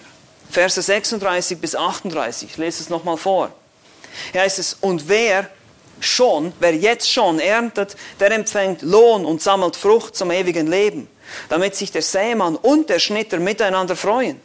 Verse 0.50 0.80
36 0.80 1.58
bis 1.58 1.74
38, 1.74 2.50
ich 2.50 2.56
lese 2.56 2.82
es 2.82 2.88
nochmal 2.88 3.16
vor. 3.16 3.50
Hier 4.32 4.42
heißt 4.42 4.58
es, 4.60 4.74
und 4.80 5.08
wer 5.08 5.50
schon, 6.00 6.52
wer 6.60 6.74
jetzt 6.74 7.10
schon 7.10 7.40
erntet, 7.40 7.96
der 8.20 8.30
empfängt 8.30 8.82
Lohn 8.82 9.24
und 9.24 9.42
sammelt 9.42 9.74
Frucht 9.76 10.14
zum 10.16 10.30
ewigen 10.30 10.68
Leben, 10.68 11.08
damit 11.48 11.74
sich 11.74 11.90
der 11.90 12.02
Sämann 12.02 12.56
und 12.56 12.88
der 12.88 13.00
Schnitter 13.00 13.38
miteinander 13.38 13.96
freuen. 13.96 14.40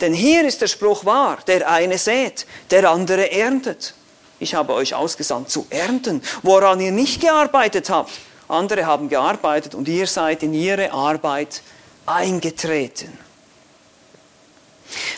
Denn 0.00 0.12
hier 0.12 0.46
ist 0.46 0.60
der 0.60 0.66
Spruch 0.66 1.04
wahr, 1.04 1.38
der 1.46 1.70
eine 1.70 1.98
sät, 1.98 2.46
der 2.70 2.90
andere 2.90 3.30
erntet. 3.30 3.94
Ich 4.38 4.54
habe 4.54 4.74
euch 4.74 4.94
ausgesandt 4.94 5.50
zu 5.50 5.66
ernten, 5.70 6.22
woran 6.42 6.80
ihr 6.80 6.92
nicht 6.92 7.20
gearbeitet 7.20 7.90
habt. 7.90 8.12
Andere 8.48 8.84
haben 8.86 9.08
gearbeitet 9.08 9.74
und 9.74 9.88
ihr 9.88 10.06
seid 10.06 10.42
in 10.42 10.52
ihre 10.52 10.92
Arbeit 10.92 11.62
eingetreten. 12.06 13.16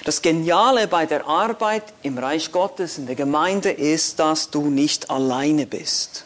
Das 0.04 0.22
Geniale 0.22 0.86
bei 0.86 1.06
der 1.06 1.26
Arbeit 1.26 1.82
im 2.02 2.18
Reich 2.18 2.52
Gottes, 2.52 2.98
in 2.98 3.06
der 3.06 3.16
Gemeinde, 3.16 3.70
ist, 3.70 4.18
dass 4.18 4.50
du 4.50 4.70
nicht 4.70 5.10
alleine 5.10 5.66
bist. 5.66 6.24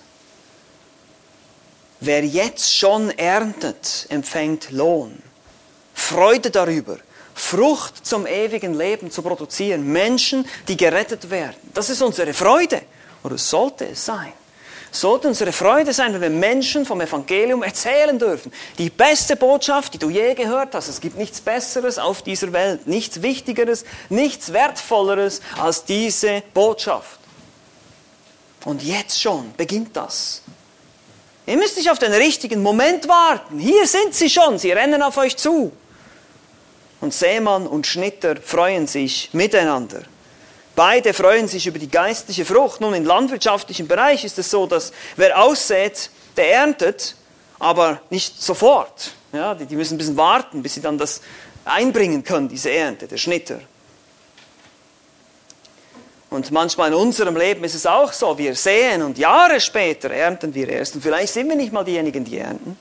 Wer 2.01 2.25
jetzt 2.25 2.77
schon 2.77 3.11
erntet, 3.11 4.07
empfängt 4.09 4.71
Lohn. 4.71 5.23
Freude 5.95 6.51
darüber, 6.51 6.99
Frucht 7.39 8.07
zum 8.07 8.27
ewigen 8.27 8.75
Leben 8.75 9.11
zu 9.11 9.23
produzieren. 9.23 9.87
Menschen, 9.93 10.47
die 10.67 10.77
gerettet 10.77 11.31
werden. 11.31 11.57
Das 11.73 11.91
ist 11.91 12.03
unsere 12.03 12.35
Freude. 12.35 12.83
Oder 13.23 13.39
sollte 13.39 13.87
es 13.87 14.05
sein 14.05 14.33
sollte 14.91 15.29
unsere 15.29 15.53
Freude 15.53 15.93
sein, 15.93 16.13
wenn 16.15 16.21
wir 16.21 16.31
Menschen 16.31 16.87
vom 16.87 17.01
Evangelium 17.01 17.63
erzählen 17.63 18.19
dürfen. 18.19 18.53
Die 18.79 18.91
beste 18.91 19.37
Botschaft, 19.37 19.95
die 19.95 19.99
du 19.99 20.11
je 20.11 20.35
gehört 20.35 20.75
hast. 20.75 20.89
Es 20.89 21.01
gibt 21.01 21.17
nichts 21.17 21.41
Besseres 21.41 21.99
auf 21.99 22.23
dieser 22.23 22.53
Welt, 22.53 22.87
nichts 22.87 23.23
Wichtigeres, 23.23 23.85
nichts 24.09 24.53
Wertvolleres 24.53 25.41
als 25.59 25.85
diese 25.85 26.43
Botschaft. 26.55 27.19
Und 28.65 28.83
jetzt 28.83 29.21
schon 29.21 29.53
beginnt 29.57 29.97
das. 29.97 30.43
Ihr 31.47 31.57
müsst 31.57 31.77
nicht 31.77 31.91
auf 31.91 31.99
den 31.99 32.13
richtigen 32.13 32.63
Moment 32.63 33.09
warten. 33.09 33.59
Hier 33.59 33.87
sind 33.87 34.15
sie 34.15 34.29
schon, 34.29 34.59
sie 34.59 34.73
rennen 34.73 35.03
auf 35.03 35.17
euch 35.17 35.37
zu. 35.37 35.73
Und 37.01 37.15
Seemann 37.15 37.67
und 37.67 37.87
Schnitter 37.87 38.37
freuen 38.37 38.87
sich 38.87 39.31
miteinander. 39.33 40.03
Beide 40.75 41.13
freuen 41.13 41.49
sich 41.49 41.67
über 41.67 41.79
die 41.79 41.91
geistliche 41.91 42.45
Frucht. 42.45 42.81
Nun, 42.81 42.95
im 42.95 43.05
landwirtschaftlichen 43.05 43.89
Bereich 43.89 44.25
ist 44.25 44.39
es 44.39 44.51
so, 44.51 44.67
dass 44.67 44.93
wer 45.17 45.43
aussät, 45.43 46.11
der 46.37 46.53
erntet, 46.53 47.17
aber 47.59 48.01
nicht 48.11 48.41
sofort. 48.41 49.13
Ja, 49.33 49.55
die, 49.55 49.67
die 49.67 49.77
müssen 49.77 49.95
ein 49.95 49.99
bisschen 49.99 50.17
warten, 50.17 50.63
bis 50.63 50.75
sie 50.75 50.81
dann 50.81 50.97
das 50.97 51.21
einbringen 51.65 52.25
können, 52.25 52.49
diese 52.49 52.71
Ernte, 52.71 53.07
der 53.07 53.19
Schnitter. 53.19 53.61
Und 56.31 56.51
manchmal 56.51 56.89
in 56.89 56.95
unserem 56.95 57.37
Leben 57.37 57.65
ist 57.65 57.75
es 57.75 57.87
auch 57.87 58.13
so, 58.13 58.37
wir 58.37 58.55
sehen 58.55 59.03
und 59.03 59.19
Jahre 59.19 59.61
später 59.61 60.11
ernten 60.11 60.55
wir 60.55 60.69
erst. 60.69 60.95
Und 60.95 61.03
vielleicht 61.03 61.33
sind 61.33 61.49
wir 61.49 61.57
nicht 61.57 61.73
mal 61.73 61.85
diejenigen, 61.85 62.25
die 62.25 62.39
ernten. 62.39 62.77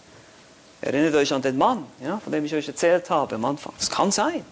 Erinnert 0.88 1.16
euch 1.16 1.34
an 1.34 1.42
den 1.42 1.58
Mann, 1.58 1.86
ja, 2.02 2.18
von 2.18 2.32
dem 2.32 2.46
ich 2.46 2.56
euch 2.56 2.66
erzählt 2.66 3.10
habe 3.10 3.36
am 3.36 3.44
Anfang. 3.44 3.74
Das 3.78 3.92
kann 3.92 4.10
sein. 4.10 4.46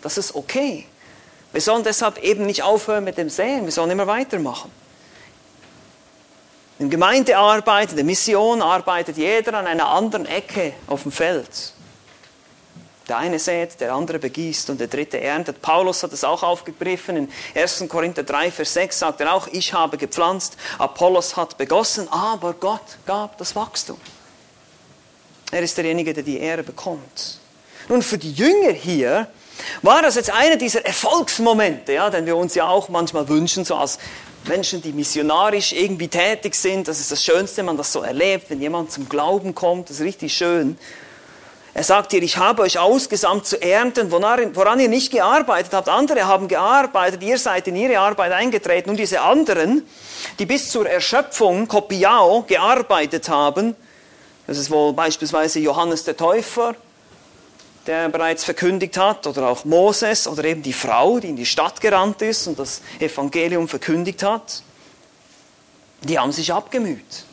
Das 0.00 0.16
ist 0.16 0.34
okay. 0.34 0.86
Wir 1.52 1.60
sollen 1.60 1.84
deshalb 1.84 2.16
eben 2.16 2.46
nicht 2.46 2.62
aufhören 2.62 3.04
mit 3.04 3.18
dem 3.18 3.28
Sehen, 3.28 3.66
wir 3.66 3.72
sollen 3.72 3.90
immer 3.90 4.06
weitermachen. 4.06 4.70
In 6.78 6.88
Gemeindearbeit, 6.88 7.90
in 7.90 7.96
der 7.96 8.06
Mission 8.06 8.62
arbeitet 8.62 9.18
jeder 9.18 9.52
an 9.52 9.66
einer 9.66 9.88
anderen 9.88 10.24
Ecke 10.24 10.72
auf 10.86 11.02
dem 11.02 11.12
Feld. 11.12 11.74
Der 13.08 13.18
eine 13.18 13.38
sät, 13.38 13.78
der 13.78 13.92
andere 13.92 14.18
begießt 14.18 14.70
und 14.70 14.80
der 14.80 14.88
dritte 14.88 15.20
erntet. 15.20 15.60
Paulus 15.60 16.02
hat 16.02 16.12
es 16.14 16.24
auch 16.24 16.42
aufgegriffen. 16.42 17.18
In 17.18 17.32
1. 17.54 17.84
Korinther 17.86 18.22
3, 18.22 18.50
Vers 18.50 18.72
6 18.72 18.98
sagt 18.98 19.20
er 19.20 19.34
auch, 19.34 19.46
ich 19.48 19.74
habe 19.74 19.98
gepflanzt, 19.98 20.56
Apollos 20.78 21.36
hat 21.36 21.58
begossen, 21.58 22.10
aber 22.10 22.54
Gott 22.54 22.96
gab 23.04 23.36
das 23.36 23.54
Wachstum. 23.54 24.00
Er 25.52 25.62
ist 25.62 25.76
derjenige, 25.76 26.12
der 26.12 26.22
die 26.22 26.38
Ehre 26.38 26.62
bekommt. 26.62 27.38
Nun, 27.88 28.02
für 28.02 28.18
die 28.18 28.32
Jünger 28.32 28.72
hier 28.72 29.28
war 29.82 30.02
das 30.02 30.16
jetzt 30.16 30.30
einer 30.30 30.56
dieser 30.56 30.84
Erfolgsmomente, 30.84 31.92
ja, 31.92 32.10
den 32.10 32.26
wir 32.26 32.36
uns 32.36 32.54
ja 32.54 32.66
auch 32.66 32.88
manchmal 32.88 33.28
wünschen, 33.28 33.64
so 33.64 33.76
als 33.76 33.98
Menschen, 34.44 34.82
die 34.82 34.92
missionarisch 34.92 35.72
irgendwie 35.72 36.08
tätig 36.08 36.54
sind? 36.54 36.88
Das 36.88 37.00
ist 37.00 37.12
das 37.12 37.24
Schönste, 37.24 37.58
wenn 37.58 37.66
man 37.66 37.76
das 37.76 37.92
so 37.92 38.02
erlebt, 38.02 38.50
wenn 38.50 38.60
jemand 38.60 38.90
zum 38.90 39.08
Glauben 39.08 39.54
kommt, 39.54 39.88
das 39.88 39.98
ist 39.98 40.02
richtig 40.04 40.36
schön. 40.36 40.78
Er 41.74 41.84
sagt 41.84 42.12
hier, 42.12 42.22
ich 42.22 42.38
habe 42.38 42.62
euch 42.62 42.78
ausgesandt 42.78 43.46
zu 43.46 43.60
ernten, 43.60 44.10
woran 44.10 44.80
ihr 44.80 44.88
nicht 44.88 45.12
gearbeitet 45.12 45.74
habt. 45.74 45.90
Andere 45.90 46.26
haben 46.26 46.48
gearbeitet, 46.48 47.22
ihr 47.22 47.36
seid 47.36 47.68
in 47.68 47.76
ihre 47.76 47.98
Arbeit 47.98 48.32
eingetreten. 48.32 48.88
Und 48.88 48.96
diese 48.96 49.20
anderen, 49.20 49.86
die 50.38 50.46
bis 50.46 50.70
zur 50.70 50.88
Erschöpfung, 50.88 51.68
Kopiao, 51.68 52.44
gearbeitet 52.48 53.28
haben, 53.28 53.76
das 54.46 54.58
ist 54.58 54.70
wohl 54.70 54.92
beispielsweise 54.92 55.58
Johannes 55.60 56.04
der 56.04 56.16
Täufer, 56.16 56.74
der 57.86 58.08
bereits 58.08 58.44
verkündigt 58.44 58.96
hat, 58.96 59.26
oder 59.26 59.48
auch 59.48 59.64
Moses 59.64 60.26
oder 60.26 60.44
eben 60.44 60.62
die 60.62 60.72
Frau, 60.72 61.20
die 61.20 61.28
in 61.28 61.36
die 61.36 61.46
Stadt 61.46 61.80
gerannt 61.80 62.22
ist 62.22 62.46
und 62.46 62.58
das 62.58 62.80
Evangelium 62.98 63.68
verkündigt 63.68 64.22
hat, 64.22 64.62
die 66.02 66.18
haben 66.18 66.32
sich 66.32 66.52
abgemüht. 66.52 67.24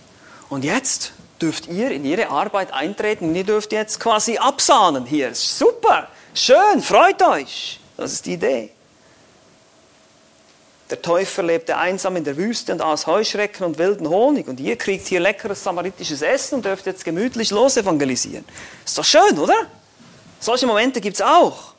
Und 0.49 0.63
jetzt 0.63 1.13
dürft 1.41 1.67
ihr 1.67 1.91
in 1.91 2.05
ihre 2.05 2.29
Arbeit 2.29 2.73
eintreten 2.73 3.29
und 3.29 3.35
ihr 3.35 3.43
dürft 3.43 3.71
jetzt 3.71 3.99
quasi 3.99 4.37
absahnen 4.37 5.05
hier. 5.05 5.33
Super, 5.33 6.07
schön, 6.33 6.81
freut 6.81 7.21
euch. 7.23 7.79
Das 7.97 8.13
ist 8.13 8.25
die 8.25 8.33
Idee. 8.33 8.72
Der 10.93 11.01
Täufer 11.01 11.41
lebte 11.41 11.75
einsam 11.75 12.17
in 12.17 12.23
der 12.23 12.37
Wüste 12.37 12.71
und 12.71 12.79
aß 12.79 13.07
Heuschrecken 13.07 13.65
und 13.65 13.79
wilden 13.79 14.07
Honig. 14.07 14.47
Und 14.47 14.59
ihr 14.59 14.75
kriegt 14.75 15.07
hier 15.07 15.19
leckeres 15.19 15.63
samaritisches 15.63 16.21
Essen 16.21 16.53
und 16.53 16.65
dürft 16.65 16.85
jetzt 16.85 17.03
gemütlich 17.03 17.49
losevangelisieren. 17.49 18.45
Ist 18.85 18.95
doch 18.95 19.03
schön, 19.03 19.39
oder? 19.39 19.55
Solche 20.39 20.67
Momente 20.67 21.01
gibt 21.01 21.15
es 21.15 21.23
auch. 21.23 21.73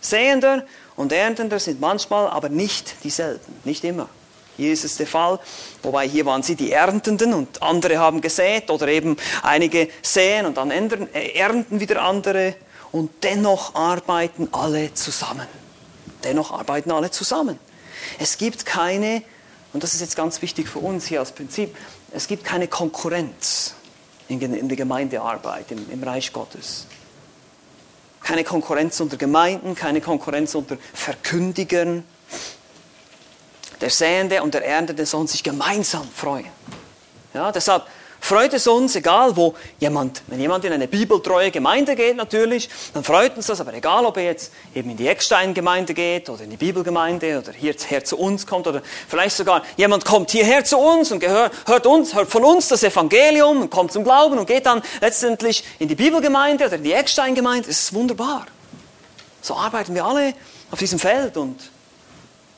Sehender 0.00 0.64
und 0.96 1.12
Erntender 1.12 1.58
sind 1.58 1.82
manchmal 1.82 2.28
aber 2.28 2.48
nicht 2.48 3.04
dieselben, 3.04 3.60
nicht 3.64 3.84
immer. 3.84 4.08
Hier 4.56 4.72
ist 4.72 4.86
es 4.86 4.96
der 4.96 5.06
Fall, 5.06 5.38
wobei 5.82 6.08
hier 6.08 6.24
waren 6.24 6.42
sie 6.42 6.54
die 6.54 6.72
Erntenden 6.72 7.34
und 7.34 7.62
andere 7.62 7.98
haben 7.98 8.22
gesät 8.22 8.70
oder 8.70 8.88
eben 8.88 9.18
einige 9.42 9.90
säen 10.00 10.46
und 10.46 10.56
dann 10.56 10.70
äh, 10.70 11.32
ernten 11.34 11.78
wieder 11.78 12.00
andere 12.00 12.54
und 12.90 13.10
dennoch 13.22 13.74
arbeiten 13.74 14.48
alle 14.52 14.94
zusammen. 14.94 15.46
Dennoch 16.24 16.52
arbeiten 16.52 16.90
alle 16.90 17.10
zusammen. 17.10 17.58
Es 18.18 18.38
gibt 18.38 18.66
keine, 18.66 19.22
und 19.72 19.82
das 19.82 19.94
ist 19.94 20.00
jetzt 20.00 20.16
ganz 20.16 20.42
wichtig 20.42 20.68
für 20.68 20.78
uns 20.78 21.06
hier 21.06 21.20
als 21.20 21.32
Prinzip, 21.32 21.76
es 22.12 22.26
gibt 22.26 22.44
keine 22.44 22.68
Konkurrenz 22.68 23.74
in, 24.28 24.68
der 24.68 24.76
Gemeindearbeit, 24.76 25.70
im, 25.70 25.90
im 25.90 26.02
Reich 26.02 26.32
Gottes. 26.32 26.86
Keine 28.22 28.44
Konkurrenz 28.44 29.00
unter 29.00 29.16
Gemeinden, 29.16 29.74
keine 29.74 30.00
Konkurrenz 30.00 30.54
unter 30.54 30.76
Verkündigern. 30.92 32.04
Der 33.80 33.90
Säende 33.90 34.42
und 34.42 34.54
der 34.54 34.64
Erntende 34.64 35.06
sollen 35.06 35.26
sich 35.26 35.42
gemeinsam 35.42 36.08
freuen. 36.14 36.46
Ja, 37.32 37.50
deshalb 37.50 37.86
freut 38.30 38.54
es 38.54 38.68
uns, 38.68 38.94
egal 38.94 39.36
wo 39.36 39.56
jemand, 39.80 40.22
wenn 40.28 40.38
jemand 40.38 40.64
in 40.64 40.72
eine 40.72 40.86
bibeltreue 40.86 41.50
Gemeinde 41.50 41.96
geht 41.96 42.16
natürlich, 42.16 42.70
dann 42.94 43.02
freut 43.02 43.36
uns 43.36 43.46
das, 43.46 43.60
aber 43.60 43.74
egal 43.74 44.06
ob 44.06 44.16
er 44.18 44.22
jetzt 44.22 44.52
eben 44.72 44.88
in 44.90 44.96
die 44.96 45.08
Eckstein-Gemeinde 45.08 45.94
geht 45.94 46.30
oder 46.30 46.44
in 46.44 46.50
die 46.50 46.56
Bibelgemeinde 46.56 47.40
oder 47.40 47.50
hierher 47.50 48.04
zu 48.04 48.16
uns 48.16 48.46
kommt 48.46 48.68
oder 48.68 48.82
vielleicht 49.08 49.36
sogar 49.36 49.64
jemand 49.76 50.04
kommt 50.04 50.30
hierher 50.30 50.64
zu 50.64 50.78
uns 50.78 51.10
und 51.10 51.18
gehört, 51.18 51.52
hört, 51.66 51.86
uns, 51.86 52.14
hört 52.14 52.30
von 52.30 52.44
uns 52.44 52.68
das 52.68 52.84
Evangelium 52.84 53.62
und 53.62 53.70
kommt 53.70 53.90
zum 53.90 54.04
Glauben 54.04 54.38
und 54.38 54.46
geht 54.46 54.64
dann 54.64 54.80
letztendlich 55.00 55.64
in 55.80 55.88
die 55.88 55.96
Bibelgemeinde 55.96 56.66
oder 56.66 56.76
in 56.76 56.84
die 56.84 56.92
Eckstein-Gemeinde, 56.92 57.66
das 57.66 57.80
ist 57.80 57.94
wunderbar. 57.94 58.46
So 59.42 59.56
arbeiten 59.56 59.92
wir 59.92 60.04
alle 60.04 60.34
auf 60.70 60.78
diesem 60.78 61.00
Feld 61.00 61.36
und 61.36 61.58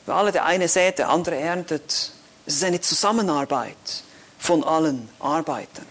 wir 0.05 0.13
alle, 0.13 0.31
der 0.31 0.45
eine 0.45 0.67
sät, 0.67 0.99
der 0.99 1.09
andere 1.09 1.35
erntet. 1.35 2.11
Es 2.45 2.57
ist 2.57 2.63
eine 2.63 2.79
Zusammenarbeit 2.79 4.03
von 4.43 4.61
allen 4.65 5.07
Arbeitern. 5.21 5.85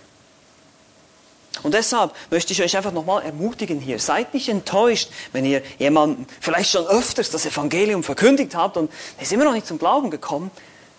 Und 1.62 1.73
deshalb 1.73 2.15
möchte 2.31 2.53
ich 2.53 2.62
euch 2.62 2.77
einfach 2.77 2.93
nochmal 2.93 3.23
ermutigen 3.23 3.81
hier. 3.81 3.99
Seid 3.99 4.35
nicht 4.35 4.51
enttäuscht, 4.51 5.09
wenn 5.33 5.47
ihr 5.47 5.62
jemandem 5.79 6.27
vielleicht 6.38 6.71
schon 6.71 6.87
öfters 6.87 7.31
das 7.31 7.47
Evangelium 7.47 8.03
verkündigt 8.03 8.55
habt 8.55 8.77
und 8.77 8.91
er 9.17 9.23
ist 9.23 9.33
immer 9.33 9.45
noch 9.45 9.55
nicht 9.55 9.67
zum 9.67 9.79
Glauben 9.79 10.11
gekommen. 10.11 10.51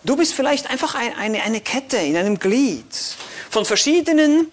Du 0.04 0.16
bist 0.16 0.34
vielleicht 0.34 0.68
einfach 0.68 0.96
ein, 0.96 1.16
eine, 1.16 1.44
eine 1.44 1.62
Kette 1.62 1.98
in 1.98 2.18
einem 2.18 2.39
Glied 2.39 2.88
von 3.52 3.66
verschiedenen 3.66 4.52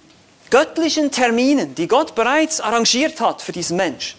göttlichen 0.51 1.11
Terminen, 1.11 1.75
die 1.75 1.89
Gott 1.89 2.15
bereits 2.15 2.61
arrangiert 2.61 3.21
hat 3.21 3.41
für 3.41 3.53
diesen 3.53 3.79
Mensch. 3.79 4.17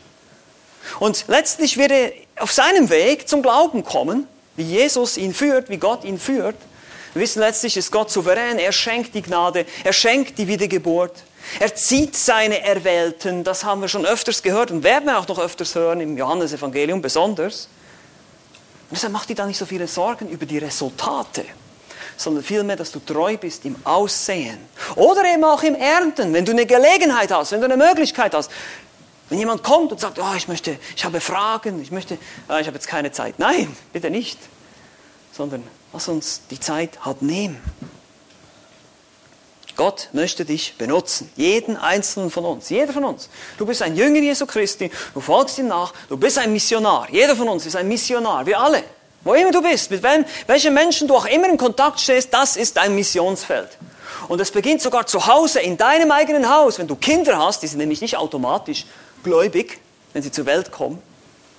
Und 0.99 1.25
letztlich 1.27 1.77
wird 1.77 1.91
er 1.91 2.11
auf 2.39 2.51
seinem 2.51 2.89
Weg 2.89 3.29
zum 3.29 3.43
Glauben 3.43 3.83
kommen, 3.83 4.27
wie 4.55 4.63
Jesus 4.63 5.17
ihn 5.17 5.33
führt, 5.33 5.69
wie 5.69 5.77
Gott 5.77 6.03
ihn 6.03 6.19
führt. 6.19 6.55
Wir 7.13 7.23
wissen 7.23 7.39
letztlich, 7.39 7.75
ist 7.77 7.91
Gott 7.91 8.09
souverän, 8.09 8.57
er 8.57 8.71
schenkt 8.71 9.13
die 9.15 9.21
Gnade, 9.21 9.65
er 9.83 9.93
schenkt 9.93 10.37
die 10.37 10.47
Wiedergeburt, 10.47 11.23
er 11.59 11.75
zieht 11.75 12.15
seine 12.15 12.61
Erwählten, 12.63 13.43
das 13.43 13.63
haben 13.63 13.81
wir 13.81 13.89
schon 13.89 14.05
öfters 14.05 14.41
gehört 14.41 14.71
und 14.71 14.83
werden 14.83 15.05
wir 15.05 15.19
auch 15.19 15.27
noch 15.27 15.39
öfters 15.39 15.75
hören, 15.75 15.99
im 15.99 16.17
Johannesevangelium 16.17 17.01
besonders. 17.01 17.67
Und 18.89 18.95
deshalb 18.95 19.13
macht 19.13 19.29
dir 19.29 19.35
da 19.35 19.45
nicht 19.45 19.57
so 19.57 19.65
viele 19.65 19.87
Sorgen 19.87 20.29
über 20.29 20.45
die 20.45 20.57
Resultate, 20.57 21.45
sondern 22.15 22.43
vielmehr, 22.43 22.75
dass 22.75 22.91
du 22.91 22.99
treu 22.99 23.37
bist 23.37 23.65
im 23.65 23.75
Aussehen 23.83 24.59
oder 24.95 25.23
eben 25.25 25.43
auch 25.43 25.63
im 25.63 25.75
Ernten, 25.75 26.33
wenn 26.33 26.45
du 26.45 26.51
eine 26.51 26.65
Gelegenheit 26.65 27.31
hast, 27.31 27.51
wenn 27.51 27.61
du 27.61 27.65
eine 27.65 27.77
Möglichkeit 27.77 28.33
hast. 28.33 28.51
Wenn 29.31 29.39
jemand 29.39 29.63
kommt 29.63 29.91
und 29.91 29.99
sagt, 29.99 30.19
oh, 30.19 30.33
ich 30.37 30.47
möchte, 30.47 30.77
ich 30.95 31.03
habe 31.03 31.19
Fragen, 31.19 31.81
ich 31.81 31.89
möchte, 31.89 32.19
oh, 32.47 32.57
ich 32.59 32.67
habe 32.67 32.75
jetzt 32.75 32.87
keine 32.87 33.11
Zeit. 33.11 33.39
Nein, 33.39 33.75
bitte 33.91 34.11
nicht, 34.11 34.37
sondern 35.31 35.63
Lass 35.93 36.07
uns 36.07 36.41
die 36.49 36.59
Zeit 36.59 37.03
halt 37.03 37.21
nehmen. 37.21 37.61
Gott 39.75 40.09
möchte 40.13 40.45
dich 40.45 40.75
benutzen, 40.77 41.31
jeden 41.35 41.75
einzelnen 41.75 42.29
von 42.29 42.45
uns, 42.45 42.69
jeder 42.69 42.93
von 42.93 43.03
uns. 43.03 43.29
Du 43.57 43.65
bist 43.65 43.81
ein 43.81 43.95
Jünger 43.95 44.19
Jesu 44.19 44.45
Christi, 44.45 44.91
du 45.13 45.21
folgst 45.21 45.57
ihm 45.57 45.67
nach, 45.67 45.93
du 46.07 46.17
bist 46.17 46.37
ein 46.37 46.53
Missionar. 46.53 47.07
Jeder 47.09 47.35
von 47.35 47.49
uns 47.49 47.65
ist 47.65 47.75
ein 47.75 47.87
Missionar, 47.87 48.45
wir 48.45 48.59
alle. 48.59 48.83
Wo 49.23 49.33
immer 49.33 49.51
du 49.51 49.61
bist, 49.61 49.89
mit 49.91 50.03
wem, 50.03 50.25
welchen 50.47 50.73
Menschen 50.73 51.07
du 51.07 51.15
auch 51.15 51.25
immer 51.25 51.47
in 51.47 51.57
Kontakt 51.57 51.99
stehst, 51.99 52.33
das 52.33 52.57
ist 52.57 52.77
dein 52.77 52.95
Missionsfeld. 52.95 53.69
Und 54.27 54.39
es 54.39 54.51
beginnt 54.51 54.81
sogar 54.81 55.07
zu 55.07 55.25
Hause, 55.25 55.61
in 55.61 55.77
deinem 55.77 56.11
eigenen 56.11 56.49
Haus. 56.49 56.77
Wenn 56.77 56.87
du 56.87 56.95
Kinder 56.95 57.37
hast, 57.37 57.63
die 57.63 57.67
sind 57.67 57.79
nämlich 57.79 58.01
nicht 58.01 58.17
automatisch 58.17 58.85
gläubig, 59.23 59.79
wenn 60.13 60.23
sie 60.23 60.31
zur 60.31 60.45
Welt 60.45 60.71
kommen. 60.71 61.01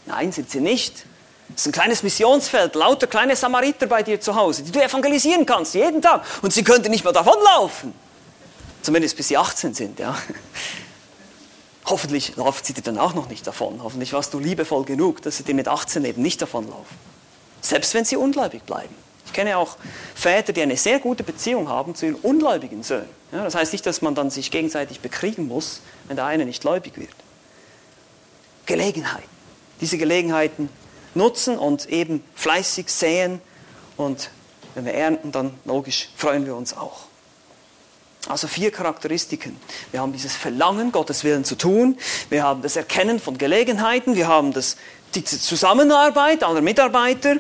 Nein, 0.07 0.33
sind 0.33 0.51
sie 0.51 0.61
nicht. 0.61 1.07
Es 1.55 1.63
ist 1.63 1.67
ein 1.67 1.73
kleines 1.73 2.03
Missionsfeld, 2.03 2.75
lauter 2.75 3.07
kleine 3.07 3.37
Samariter 3.37 3.87
bei 3.87 4.03
dir 4.03 4.21
zu 4.21 4.35
Hause, 4.35 4.63
die 4.63 4.73
du 4.73 4.83
evangelisieren 4.83 5.45
kannst, 5.45 5.75
jeden 5.75 6.01
Tag. 6.01 6.25
Und 6.41 6.53
sie 6.53 6.65
könnten 6.65 6.91
nicht 6.91 7.05
mehr 7.05 7.13
davonlaufen. 7.13 7.93
Zumindest 8.83 9.17
bis 9.17 9.29
sie 9.29 9.37
18 9.37 9.75
sind, 9.75 9.99
ja. 9.99 10.17
Hoffentlich 11.85 12.37
laufen 12.37 12.65
sie 12.65 12.73
dir 12.73 12.83
dann 12.83 12.99
auch 12.99 13.15
noch 13.15 13.29
nicht 13.29 13.47
davon. 13.47 13.83
Hoffentlich 13.83 14.13
warst 14.13 14.33
du 14.35 14.39
liebevoll 14.39 14.85
genug, 14.85 15.21
dass 15.23 15.37
sie 15.37 15.43
dir 15.43 15.55
mit 15.55 15.69
18 15.69 16.05
eben 16.05 16.23
nicht 16.23 16.41
davonlaufen. 16.41 16.97
Selbst 17.61 17.95
wenn 17.95 18.05
sie 18.05 18.17
ungläubig 18.17 18.63
bleiben. 18.63 18.95
Ich 19.27 19.33
kenne 19.33 19.57
auch 19.57 19.77
Väter, 20.15 20.53
die 20.53 20.63
eine 20.63 20.77
sehr 20.77 20.99
gute 20.99 21.23
Beziehung 21.23 21.69
haben 21.69 21.95
zu 21.95 22.07
ihren 22.07 22.17
ungläubigen 22.17 22.83
Söhnen. 22.83 23.09
Ja, 23.31 23.45
das 23.45 23.55
heißt 23.55 23.73
nicht, 23.73 23.87
dass 23.87 24.03
man 24.03 24.15
dann 24.15 24.31
sich 24.31 24.51
gegenseitig 24.51 25.01
bekriegen 25.01 25.49
muss, 25.49 25.81
wenn 26.07 26.17
der 26.17 26.27
eine 26.27 26.45
nicht 26.45 26.61
gläubig 26.61 26.99
wird. 26.99 27.15
Gelegenheiten. 28.67 29.29
Diese 29.81 29.99
Gelegenheiten 29.99 30.69
nutzen 31.15 31.59
und 31.59 31.89
eben 31.89 32.23
fleißig 32.35 32.89
säen. 32.89 33.41
Und 33.97 34.31
wenn 34.75 34.85
wir 34.85 34.95
ernten, 34.95 35.33
dann 35.33 35.55
logisch 35.65 36.09
freuen 36.17 36.47
wir 36.47 36.57
uns 36.57 36.77
auch. 36.77 37.07
Also 38.29 38.47
vier 38.47 38.71
Charakteristiken. 38.71 39.57
Wir 39.91 40.01
haben 40.01 40.13
dieses 40.13 40.37
Verlangen, 40.37 40.93
Gottes 40.93 41.25
Willen 41.25 41.45
zu 41.45 41.57
tun. 41.57 41.99
Wir 42.31 42.45
haben 42.45 42.63
das 42.63 42.77
Erkennen 42.77 43.19
von 43.19 43.37
Gelegenheiten. 43.37 44.15
Wir 44.15 44.29
haben 44.29 44.53
das, 44.53 44.77
die 45.15 45.25
Zusammenarbeit 45.25 46.45
aller 46.45 46.61
Mitarbeiter. 46.61 47.37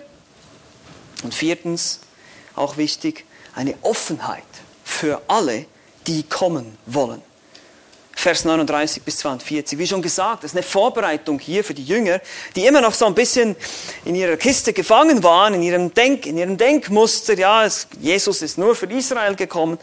Und 1.22 1.35
viertens, 1.35 2.00
auch 2.56 2.76
wichtig, 2.76 3.24
eine 3.54 3.74
Offenheit 3.82 4.42
für 4.85 5.22
alle, 5.28 5.66
die 6.08 6.24
kommen 6.24 6.76
wollen. 6.87 7.22
Vers 8.22 8.44
39 8.44 9.02
bis 9.02 9.18
42. 9.18 9.76
Wie 9.76 9.87
schon 9.88 10.00
gesagt, 10.00 10.44
das 10.44 10.52
ist 10.52 10.56
eine 10.56 10.62
Vorbereitung 10.62 11.40
hier 11.40 11.64
für 11.64 11.74
die 11.74 11.82
Jünger, 11.82 12.20
die 12.54 12.66
immer 12.66 12.80
noch 12.80 12.94
so 12.94 13.04
ein 13.04 13.16
bisschen 13.16 13.56
in 14.04 14.14
ihrer 14.14 14.37
Kiste 14.37 14.72
gefangen 14.72 15.24
waren, 15.24 15.54
in 15.54 15.62
ihrem, 15.64 15.92
Denk, 15.92 16.26
in 16.26 16.38
ihrem 16.38 16.56
Denkmuster. 16.56 17.37
Ja, 17.37 17.64
es, 17.64 17.88
Jesus 18.00 18.40
ist 18.42 18.58
nur 18.58 18.76
für 18.76 18.87
Israel 18.87 19.35
gekommen. 19.35 19.76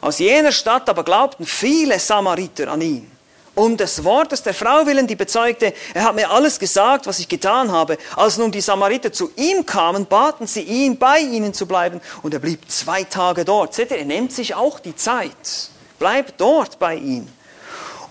Aus 0.00 0.18
jener 0.18 0.50
Stadt 0.50 0.88
aber 0.88 1.04
glaubten 1.04 1.46
viele 1.46 2.00
Samariter 2.00 2.72
an 2.72 2.80
ihn. 2.80 3.08
Um 3.54 3.76
des 3.76 4.02
Wortes 4.02 4.42
der 4.42 4.54
Frau 4.54 4.84
willen, 4.86 5.06
die 5.06 5.14
bezeugte, 5.14 5.72
er 5.94 6.02
hat 6.02 6.16
mir 6.16 6.28
alles 6.28 6.58
gesagt, 6.58 7.06
was 7.06 7.20
ich 7.20 7.28
getan 7.28 7.70
habe. 7.70 7.98
Als 8.16 8.36
nun 8.36 8.50
die 8.50 8.62
Samariter 8.62 9.12
zu 9.12 9.30
ihm 9.36 9.64
kamen, 9.64 10.06
baten 10.06 10.48
sie 10.48 10.62
ihn, 10.62 10.98
bei 10.98 11.20
ihnen 11.20 11.54
zu 11.54 11.66
bleiben. 11.66 12.00
Und 12.22 12.34
er 12.34 12.40
blieb 12.40 12.68
zwei 12.68 13.04
Tage 13.04 13.44
dort. 13.44 13.74
Seht 13.74 13.92
ihr, 13.92 13.98
er 13.98 14.06
nimmt 14.06 14.32
sich 14.32 14.56
auch 14.56 14.80
die 14.80 14.96
Zeit. 14.96 15.70
Bleibt 16.00 16.40
dort 16.40 16.80
bei 16.80 16.96
ihnen. 16.96 17.39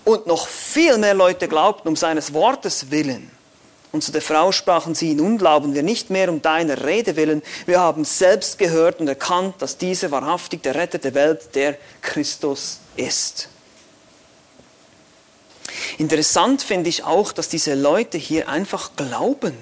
Und 0.04 0.26
noch 0.26 0.46
viel 0.46 0.98
mehr 0.98 1.14
Leute 1.14 1.48
glaubten 1.48 1.88
um 1.88 1.96
seines 1.96 2.32
Wortes 2.32 2.90
willen. 2.90 3.30
Und 3.92 4.04
zu 4.04 4.12
der 4.12 4.22
Frau 4.22 4.52
sprachen 4.52 4.94
sie, 4.94 5.14
nun 5.14 5.36
glauben 5.36 5.74
wir 5.74 5.82
nicht 5.82 6.10
mehr 6.10 6.28
um 6.28 6.40
deiner 6.40 6.84
Rede 6.84 7.16
willen. 7.16 7.42
Wir 7.66 7.80
haben 7.80 8.04
selbst 8.04 8.56
gehört 8.58 9.00
und 9.00 9.08
erkannt, 9.08 9.56
dass 9.58 9.78
dieser 9.78 10.10
wahrhaftig 10.12 10.62
der 10.62 10.76
Retter 10.76 10.98
der 10.98 11.14
Welt, 11.14 11.54
der 11.54 11.76
Christus 12.00 12.78
ist. 12.96 13.48
Interessant 15.98 16.62
finde 16.62 16.88
ich 16.88 17.04
auch, 17.04 17.32
dass 17.32 17.48
diese 17.48 17.74
Leute 17.74 18.16
hier 18.16 18.48
einfach 18.48 18.92
glauben. 18.94 19.54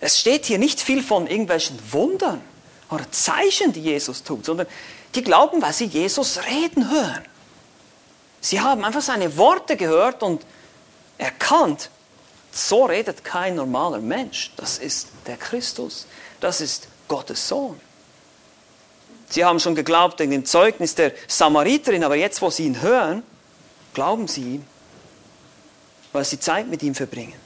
Es 0.00 0.20
steht 0.20 0.44
hier 0.44 0.58
nicht 0.58 0.80
viel 0.80 1.02
von 1.02 1.26
irgendwelchen 1.26 1.78
Wundern 1.92 2.42
oder 2.90 3.10
Zeichen, 3.10 3.72
die 3.72 3.80
Jesus 3.80 4.22
tut, 4.22 4.44
sondern 4.44 4.66
die 5.14 5.22
glauben, 5.22 5.62
weil 5.62 5.72
sie 5.72 5.86
Jesus 5.86 6.40
reden 6.50 6.90
hören. 6.90 7.22
Sie 8.44 8.60
haben 8.60 8.84
einfach 8.84 9.00
seine 9.00 9.38
Worte 9.38 9.74
gehört 9.74 10.22
und 10.22 10.44
erkannt, 11.16 11.88
so 12.52 12.84
redet 12.84 13.24
kein 13.24 13.54
normaler 13.54 14.00
Mensch. 14.00 14.52
Das 14.58 14.76
ist 14.76 15.08
der 15.26 15.38
Christus. 15.38 16.06
Das 16.40 16.60
ist 16.60 16.88
Gottes 17.08 17.48
Sohn. 17.48 17.80
Sie 19.30 19.46
haben 19.46 19.60
schon 19.60 19.74
geglaubt 19.74 20.20
in 20.20 20.30
dem 20.30 20.44
Zeugnis 20.44 20.94
der 20.94 21.12
Samariterin, 21.26 22.04
aber 22.04 22.16
jetzt, 22.16 22.42
wo 22.42 22.50
sie 22.50 22.66
ihn 22.66 22.82
hören, 22.82 23.22
glauben 23.94 24.28
sie 24.28 24.42
ihm, 24.42 24.66
weil 26.12 26.26
sie 26.26 26.38
Zeit 26.38 26.68
mit 26.68 26.82
ihm 26.82 26.94
verbringen. 26.94 27.40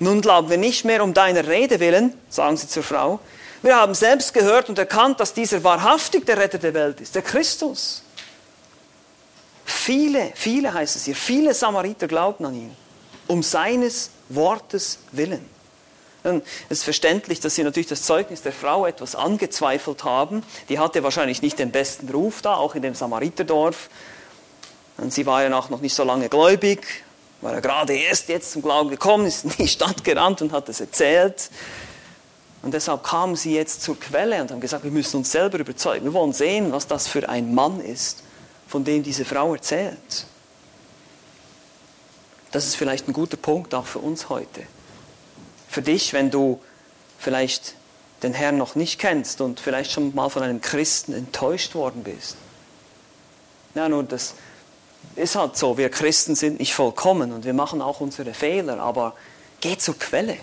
Nun 0.00 0.20
glauben 0.20 0.50
wir 0.50 0.58
nicht 0.58 0.84
mehr 0.84 1.04
um 1.04 1.14
deiner 1.14 1.46
Rede 1.46 1.78
willen, 1.78 2.12
sagen 2.28 2.56
sie 2.56 2.66
zur 2.66 2.82
Frau. 2.82 3.20
Wir 3.62 3.76
haben 3.76 3.94
selbst 3.94 4.34
gehört 4.34 4.68
und 4.68 4.80
erkannt, 4.80 5.20
dass 5.20 5.32
dieser 5.32 5.62
wahrhaftig 5.62 6.26
der 6.26 6.38
Retter 6.38 6.58
der 6.58 6.74
Welt 6.74 7.00
ist, 7.00 7.14
der 7.14 7.22
Christus. 7.22 8.02
Viele, 9.84 10.30
viele 10.36 10.72
heißt 10.72 10.94
es 10.94 11.06
hier, 11.06 11.16
viele 11.16 11.54
Samariter 11.54 12.06
glaubten 12.06 12.46
an 12.46 12.54
ihn, 12.54 12.70
um 13.26 13.42
seines 13.42 14.10
Wortes 14.28 15.00
willen. 15.10 15.44
Es 16.22 16.78
ist 16.78 16.84
verständlich, 16.84 17.40
dass 17.40 17.56
sie 17.56 17.64
natürlich 17.64 17.88
das 17.88 18.02
Zeugnis 18.02 18.42
der 18.42 18.52
Frau 18.52 18.86
etwas 18.86 19.16
angezweifelt 19.16 20.04
haben. 20.04 20.44
Die 20.68 20.78
hatte 20.78 21.02
wahrscheinlich 21.02 21.42
nicht 21.42 21.58
den 21.58 21.72
besten 21.72 22.08
Ruf 22.10 22.42
da, 22.42 22.54
auch 22.54 22.76
in 22.76 22.82
dem 22.82 22.94
Samariterdorf. 22.94 23.90
Und 24.98 25.12
sie 25.12 25.26
war 25.26 25.42
ja 25.42 25.52
auch 25.58 25.68
noch 25.68 25.80
nicht 25.80 25.96
so 25.96 26.04
lange 26.04 26.28
gläubig, 26.28 26.86
war 27.40 27.52
ja 27.52 27.58
gerade 27.58 27.96
erst 27.96 28.28
jetzt 28.28 28.52
zum 28.52 28.62
Glauben 28.62 28.88
gekommen, 28.88 29.26
ist 29.26 29.42
in 29.42 29.50
die 29.50 29.66
Stadt 29.66 30.04
gerannt 30.04 30.42
und 30.42 30.52
hat 30.52 30.68
es 30.68 30.78
erzählt. 30.78 31.50
Und 32.62 32.72
deshalb 32.72 33.02
kamen 33.02 33.34
sie 33.34 33.56
jetzt 33.56 33.82
zur 33.82 33.98
Quelle 33.98 34.42
und 34.42 34.52
haben 34.52 34.60
gesagt, 34.60 34.84
wir 34.84 34.92
müssen 34.92 35.16
uns 35.16 35.32
selber 35.32 35.58
überzeugen. 35.58 36.04
Wir 36.04 36.12
wollen 36.12 36.32
sehen, 36.32 36.70
was 36.70 36.86
das 36.86 37.08
für 37.08 37.28
ein 37.28 37.52
Mann 37.52 37.80
ist 37.80 38.22
von 38.72 38.84
dem 38.84 39.02
diese 39.02 39.26
Frau 39.26 39.52
erzählt. 39.52 40.24
Das 42.52 42.64
ist 42.64 42.74
vielleicht 42.74 43.06
ein 43.06 43.12
guter 43.12 43.36
Punkt 43.36 43.74
auch 43.74 43.84
für 43.84 43.98
uns 43.98 44.30
heute. 44.30 44.62
Für 45.68 45.82
dich, 45.82 46.14
wenn 46.14 46.30
du 46.30 46.58
vielleicht 47.18 47.74
den 48.22 48.32
Herrn 48.32 48.56
noch 48.56 48.74
nicht 48.74 48.98
kennst 48.98 49.42
und 49.42 49.60
vielleicht 49.60 49.92
schon 49.92 50.14
mal 50.14 50.30
von 50.30 50.42
einem 50.42 50.62
Christen 50.62 51.12
enttäuscht 51.12 51.74
worden 51.74 52.02
bist. 52.02 52.36
Ja, 53.74 53.90
nur 53.90 54.04
das 54.04 54.32
ist 55.16 55.36
halt 55.36 55.58
so, 55.58 55.76
wir 55.76 55.90
Christen 55.90 56.34
sind 56.34 56.58
nicht 56.58 56.72
vollkommen 56.72 57.30
und 57.32 57.44
wir 57.44 57.52
machen 57.52 57.82
auch 57.82 58.00
unsere 58.00 58.32
Fehler, 58.32 58.80
aber 58.80 59.14
geh 59.60 59.76
zur 59.76 59.98
Quelle. 59.98 60.38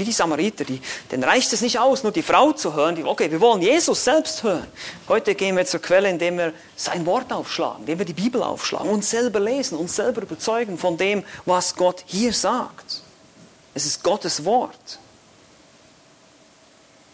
Wie 0.00 0.04
die 0.04 0.12
Samariter, 0.12 0.64
die, 0.64 0.80
denen 1.10 1.24
reicht 1.24 1.52
es 1.52 1.60
nicht 1.60 1.78
aus, 1.78 2.02
nur 2.02 2.10
die 2.10 2.22
Frau 2.22 2.52
zu 2.52 2.72
hören. 2.72 2.96
Die, 2.96 3.04
okay, 3.04 3.30
wir 3.30 3.38
wollen 3.38 3.60
Jesus 3.60 4.02
selbst 4.02 4.42
hören. 4.42 4.66
Heute 5.08 5.34
gehen 5.34 5.58
wir 5.58 5.66
zur 5.66 5.80
Quelle, 5.80 6.08
indem 6.08 6.38
wir 6.38 6.54
sein 6.74 7.04
Wort 7.04 7.30
aufschlagen, 7.30 7.80
indem 7.80 7.98
wir 7.98 8.06
die 8.06 8.14
Bibel 8.14 8.42
aufschlagen, 8.42 8.88
uns 8.88 9.10
selber 9.10 9.40
lesen, 9.40 9.76
uns 9.76 9.94
selber 9.94 10.22
überzeugen 10.22 10.78
von 10.78 10.96
dem, 10.96 11.22
was 11.44 11.76
Gott 11.76 12.02
hier 12.06 12.32
sagt. 12.32 13.02
Es 13.74 13.84
ist 13.84 14.02
Gottes 14.02 14.46
Wort. 14.46 14.98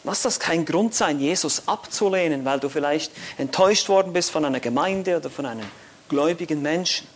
Lass 0.05 0.23
das 0.23 0.39
kein 0.39 0.65
Grund 0.65 0.95
sein, 0.95 1.19
Jesus 1.19 1.65
abzulehnen, 1.67 2.45
weil 2.45 2.61
du 2.61 2.69
vielleicht 2.69 3.11
enttäuscht 3.37 3.89
worden 3.89 4.13
bist 4.13 4.31
von 4.31 4.45
einer 4.45 4.61
Gemeinde 4.61 5.17
oder 5.17 5.29
von 5.29 5.45
einem 5.45 5.67
gläubigen 6.09 6.63
Menschen. 6.63 7.09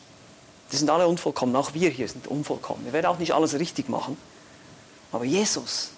Die 0.73 0.77
sind 0.77 0.91
alle 0.91 1.07
unvollkommen, 1.07 1.55
auch 1.55 1.75
wir 1.75 1.91
hier 1.91 2.09
sind 2.09 2.27
unvollkommen. 2.27 2.87
Wir 2.87 2.93
werden 2.93 3.07
auch 3.07 3.19
nicht 3.19 3.35
alles 3.35 3.57
richtig 3.57 3.89
machen. 3.89 4.17
Aber 5.13 5.25
Jesus, 5.25 5.91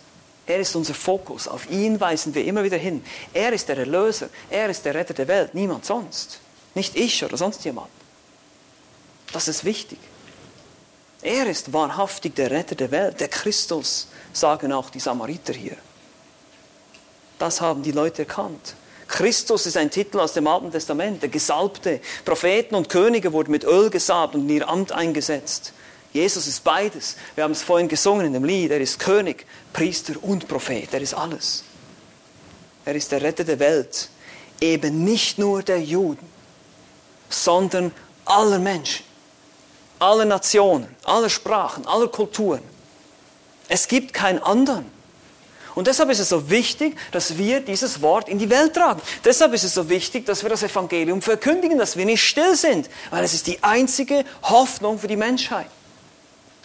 er 0.46 0.58
ist 0.58 0.74
unser 0.74 0.94
Fokus. 0.94 1.46
Auf 1.48 1.70
ihn 1.70 2.00
weisen 2.00 2.34
wir 2.34 2.44
immer 2.44 2.64
wieder 2.64 2.76
hin. 2.76 3.04
Er 3.32 3.52
ist 3.52 3.68
der 3.68 3.78
Erlöser. 3.78 4.28
Er 4.50 4.68
ist 4.68 4.84
der 4.84 4.94
Retter 4.94 5.14
der 5.14 5.28
Welt. 5.28 5.54
Niemand 5.54 5.84
sonst. 5.84 6.40
Nicht 6.74 6.96
ich 6.96 7.24
oder 7.24 7.36
sonst 7.36 7.64
jemand. 7.64 7.88
Das 9.32 9.48
ist 9.48 9.64
wichtig. 9.64 9.98
Er 11.22 11.46
ist 11.46 11.72
wahrhaftig 11.72 12.34
der 12.34 12.50
Retter 12.50 12.74
der 12.74 12.90
Welt, 12.90 13.20
der 13.20 13.28
Christus, 13.28 14.08
sagen 14.32 14.72
auch 14.72 14.90
die 14.90 14.98
Samariter 14.98 15.52
hier. 15.52 15.76
Das 17.38 17.60
haben 17.60 17.82
die 17.82 17.92
Leute 17.92 18.22
erkannt. 18.22 18.74
Christus 19.06 19.66
ist 19.66 19.76
ein 19.76 19.90
Titel 19.90 20.18
aus 20.18 20.32
dem 20.32 20.46
Alten 20.46 20.72
Testament. 20.72 21.22
Der 21.22 21.28
Gesalbte, 21.28 22.00
Propheten 22.24 22.74
und 22.74 22.88
Könige 22.88 23.32
wurden 23.32 23.52
mit 23.52 23.62
Öl 23.62 23.90
gesalbt 23.90 24.34
und 24.34 24.48
in 24.48 24.56
ihr 24.56 24.68
Amt 24.68 24.90
eingesetzt. 24.90 25.72
Jesus 26.12 26.46
ist 26.46 26.62
beides. 26.62 27.16
Wir 27.34 27.44
haben 27.44 27.52
es 27.52 27.62
vorhin 27.62 27.88
gesungen 27.88 28.26
in 28.26 28.32
dem 28.34 28.44
Lied. 28.44 28.70
Er 28.70 28.80
ist 28.80 28.98
König, 28.98 29.46
Priester 29.72 30.14
und 30.22 30.46
Prophet. 30.46 30.92
Er 30.92 31.00
ist 31.00 31.14
alles. 31.14 31.64
Er 32.84 32.94
ist 32.94 33.10
der 33.12 33.22
Retter 33.22 33.44
der 33.44 33.58
Welt. 33.58 34.10
Eben 34.60 35.04
nicht 35.04 35.38
nur 35.38 35.62
der 35.62 35.80
Juden, 35.80 36.26
sondern 37.30 37.92
aller 38.24 38.58
Menschen, 38.58 39.04
aller 39.98 40.24
Nationen, 40.24 40.94
aller 41.04 41.30
Sprachen, 41.30 41.86
aller 41.86 42.08
Kulturen. 42.08 42.62
Es 43.68 43.88
gibt 43.88 44.12
keinen 44.12 44.40
anderen. 44.40 44.84
Und 45.74 45.86
deshalb 45.86 46.10
ist 46.10 46.18
es 46.18 46.28
so 46.28 46.50
wichtig, 46.50 46.98
dass 47.12 47.38
wir 47.38 47.60
dieses 47.60 48.02
Wort 48.02 48.28
in 48.28 48.38
die 48.38 48.50
Welt 48.50 48.74
tragen. 48.74 49.00
Deshalb 49.24 49.54
ist 49.54 49.64
es 49.64 49.72
so 49.72 49.88
wichtig, 49.88 50.26
dass 50.26 50.42
wir 50.42 50.50
das 50.50 50.62
Evangelium 50.62 51.22
verkündigen, 51.22 51.78
dass 51.78 51.96
wir 51.96 52.04
nicht 52.04 52.22
still 52.22 52.54
sind, 52.56 52.90
weil 53.10 53.24
es 53.24 53.32
ist 53.32 53.46
die 53.46 53.62
einzige 53.62 54.26
Hoffnung 54.42 54.98
für 54.98 55.08
die 55.08 55.16
Menschheit. 55.16 55.68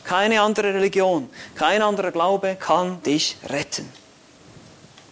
Keine 0.08 0.40
andere 0.40 0.74
Religion, 0.74 1.30
kein 1.56 1.82
anderer 1.82 2.12
Glaube 2.12 2.56
kann 2.58 3.04
dich 3.04 3.36
retten. 3.50 3.92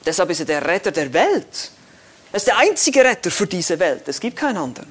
Deshalb 0.06 0.30
ist 0.30 0.40
er 0.40 0.46
der 0.46 0.66
Retter 0.66 0.92
der 0.92 1.12
Welt. 1.12 1.72
Er 2.32 2.38
ist 2.38 2.48
der 2.48 2.58
einzige 2.58 3.04
Retter 3.04 3.30
für 3.30 3.46
diese 3.46 3.78
Welt. 3.78 4.08
Es 4.08 4.22
gibt 4.22 4.38
keinen 4.38 4.56
anderen. 4.56 4.90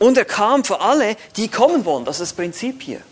Und 0.00 0.18
er 0.18 0.24
kam 0.24 0.64
für 0.64 0.80
alle, 0.80 1.14
die 1.36 1.46
kommen 1.46 1.84
wollen. 1.84 2.04
Das 2.04 2.16
ist 2.16 2.32
das 2.32 2.32
Prinzip 2.32 2.82
hier. 2.82 3.02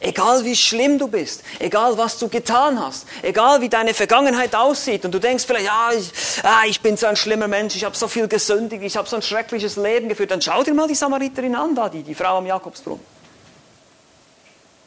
Egal 0.00 0.44
wie 0.44 0.56
schlimm 0.56 0.98
du 0.98 1.06
bist, 1.06 1.44
egal 1.60 1.96
was 1.96 2.18
du 2.18 2.28
getan 2.28 2.84
hast, 2.84 3.06
egal 3.22 3.60
wie 3.60 3.68
deine 3.68 3.94
Vergangenheit 3.94 4.54
aussieht 4.54 5.04
und 5.04 5.12
du 5.12 5.20
denkst 5.20 5.44
vielleicht, 5.46 5.66
ja, 5.66 5.90
ich, 5.96 6.10
ah, 6.42 6.64
ich 6.66 6.80
bin 6.80 6.96
so 6.96 7.06
ein 7.06 7.16
schlimmer 7.16 7.48
Mensch, 7.48 7.76
ich 7.76 7.84
habe 7.84 7.96
so 7.96 8.06
viel 8.08 8.26
gesündigt, 8.26 8.82
ich 8.82 8.96
habe 8.96 9.08
so 9.08 9.16
ein 9.16 9.22
schreckliches 9.22 9.76
Leben 9.76 10.08
geführt, 10.08 10.32
dann 10.32 10.42
schau 10.42 10.62
dir 10.64 10.74
mal 10.74 10.88
die 10.88 10.94
Samariterin 10.94 11.54
an, 11.54 11.74
da, 11.74 11.88
die, 11.88 12.02
die 12.02 12.14
Frau 12.14 12.36
am 12.38 12.46
Jakobsbrunnen. 12.46 13.15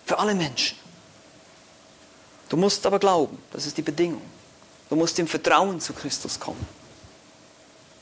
Für 0.10 0.18
alle 0.18 0.34
Menschen. 0.34 0.76
Du 2.50 2.58
musst 2.58 2.84
aber 2.88 2.98
glauben, 2.98 3.38
das 3.52 3.68
ist 3.68 3.78
die 3.78 3.84
Bedingung. 3.84 4.24
Du 4.90 4.96
musst 4.96 5.20
im 5.20 5.28
Vertrauen 5.28 5.80
zu 5.80 5.94
Christus 5.94 6.40
kommen. 6.40 6.66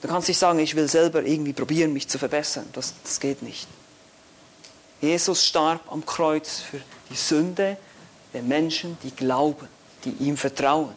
Du 0.02 0.08
kannst 0.08 0.30
nicht 0.30 0.38
sagen, 0.38 0.58
ich 0.60 0.74
will 0.74 0.88
selber 0.88 1.22
irgendwie 1.24 1.52
probieren, 1.52 1.91
mich 1.91 2.08
zu 2.08 2.17
verbessern. 2.17 2.65
Das, 2.72 2.93
das 3.04 3.20
geht 3.20 3.41
nicht. 3.41 3.67
Jesus 5.02 5.46
starb 5.46 5.82
am 5.91 6.06
Kreuz 6.06 6.62
für 6.62 6.80
die 7.10 7.17
Sünde 7.17 7.76
der 8.34 8.41
Menschen, 8.41 8.98
die 9.04 9.12
glauben, 9.12 9.67
die 10.06 10.12
ihm 10.12 10.38
vertrauen, 10.38 10.96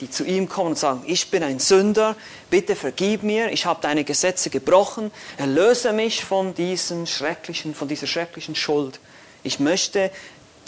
die 0.00 0.08
zu 0.08 0.24
ihm 0.24 0.48
kommen 0.48 0.68
und 0.68 0.78
sagen, 0.78 1.02
ich 1.04 1.32
bin 1.32 1.42
ein 1.42 1.58
Sünder, 1.58 2.14
bitte 2.48 2.76
vergib 2.76 3.24
mir, 3.24 3.50
ich 3.50 3.66
habe 3.66 3.80
deine 3.82 4.04
Gesetze 4.04 4.50
gebrochen, 4.50 5.10
erlöse 5.36 5.92
mich 5.92 6.24
von, 6.24 6.54
diesen 6.54 7.08
schrecklichen, 7.08 7.74
von 7.74 7.88
dieser 7.88 8.06
schrecklichen 8.06 8.54
Schuld. 8.54 9.00
Ich 9.44 9.60
möchte 9.60 10.10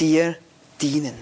dir 0.01 0.37
dienen. 0.81 1.15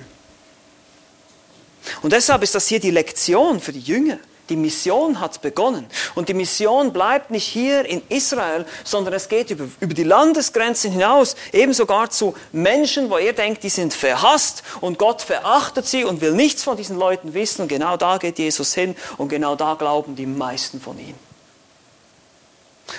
Und 2.03 2.13
deshalb 2.13 2.43
ist 2.43 2.55
das 2.55 2.67
hier 2.67 2.81
die 2.81 2.91
Lektion 2.91 3.61
für 3.61 3.73
die 3.73 3.81
Jünger. 3.81 4.19
Die 4.51 4.57
Mission 4.57 5.21
hat 5.21 5.41
begonnen. 5.41 5.87
Und 6.15 6.29
die 6.29 6.35
Mission 6.35 6.93
bleibt 6.93 7.31
nicht 7.31 7.47
hier 7.47 7.87
in 7.87 8.03
Israel, 8.11 8.67
sondern 8.85 9.15
es 9.15 9.31
geht 9.31 9.51
über, 9.51 9.67
über, 9.81 9.95
die 9.95 10.05
Landesgrenzen 10.05 10.93
hinaus, 10.93 11.35
eben 11.53 11.73
sogar 11.73 12.11
zu 12.11 12.35
Menschen, 12.53 13.09
wo 13.09 13.17
ihr 13.17 13.33
denkt, 13.33 13.63
die 13.63 13.71
sind 13.71 13.95
verhasst 13.95 14.63
und 14.83 14.99
Gott 14.99 15.23
verachtet 15.23 15.87
sie 15.87 16.05
und 16.05 16.21
will 16.21 16.33
nichts 16.33 16.63
von 16.63 16.77
diesen 16.77 16.99
Leuten 16.99 17.33
wissen. 17.33 17.63
Und 17.63 17.69
genau 17.69 17.97
da 17.97 18.19
geht 18.19 18.39
Jesus 18.39 18.75
hin 18.75 18.95
und 19.17 19.31
genau 19.31 19.57
da 19.57 19.75
glauben 19.75 20.15
die 20.15 20.27
meisten 20.27 20.79
von 20.79 20.99
ihm. 20.99 21.15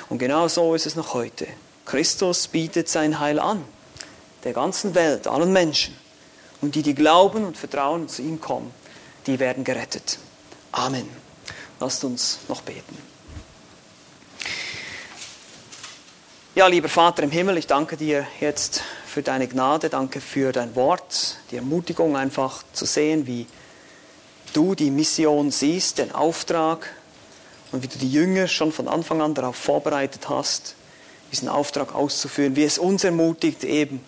Und 0.10 0.18
genau 0.18 0.48
so 0.48 0.74
ist 0.74 0.88
es 0.88 0.96
noch 0.96 1.14
heute. 1.14 1.46
Christus 1.86 2.48
bietet 2.48 2.90
sein 2.90 3.20
Heil 3.20 3.40
an 3.40 3.64
der 4.46 4.54
ganzen 4.54 4.96
Welt, 4.96 5.28
allen 5.28 5.52
Menschen. 5.52 5.96
Und 6.62 6.76
die, 6.76 6.84
die 6.84 6.96
glauben 6.96 7.44
und 7.44 7.58
vertrauen 7.58 8.04
und 8.04 8.12
zu 8.12 8.22
ihm 8.22 8.40
kommen, 8.40 8.72
die 9.28 9.40
werden 9.40 9.64
gerettet. 9.64 10.20
Amen. 10.72 11.10
Lasst 11.80 12.04
uns 12.04 12.40
noch 12.48 12.62
beten. 12.62 12.98
Ja, 16.54 16.68
lieber 16.68 16.88
Vater 16.88 17.24
im 17.24 17.32
Himmel, 17.32 17.58
ich 17.58 17.68
danke 17.68 17.98
dir 17.98 18.26
jetzt 18.40 18.82
für 19.06 19.22
deine 19.22 19.48
Gnade, 19.48 19.90
danke 19.90 20.22
für 20.22 20.54
dein 20.54 20.74
Wort, 20.76 21.38
die 21.52 21.58
Ermutigung 21.58 22.16
einfach 22.16 22.64
zu 22.72 22.86
sehen, 22.86 23.28
wie 23.28 23.46
du 24.54 24.74
die 24.74 24.90
Mission 24.90 25.52
siehst, 25.52 25.98
den 25.98 26.14
Auftrag 26.14 26.90
und 27.74 27.84
wie 27.84 27.88
du 27.88 27.98
die 27.98 28.10
Jünger 28.10 28.48
schon 28.48 28.72
von 28.72 28.88
Anfang 28.88 29.22
an 29.22 29.34
darauf 29.34 29.58
vorbereitet 29.58 30.30
hast, 30.30 30.76
diesen 31.34 31.50
Auftrag 31.50 31.94
auszuführen, 31.94 32.56
wie 32.56 32.64
es 32.64 32.78
uns 32.78 33.04
ermutigt, 33.04 33.66
eben 33.66 34.02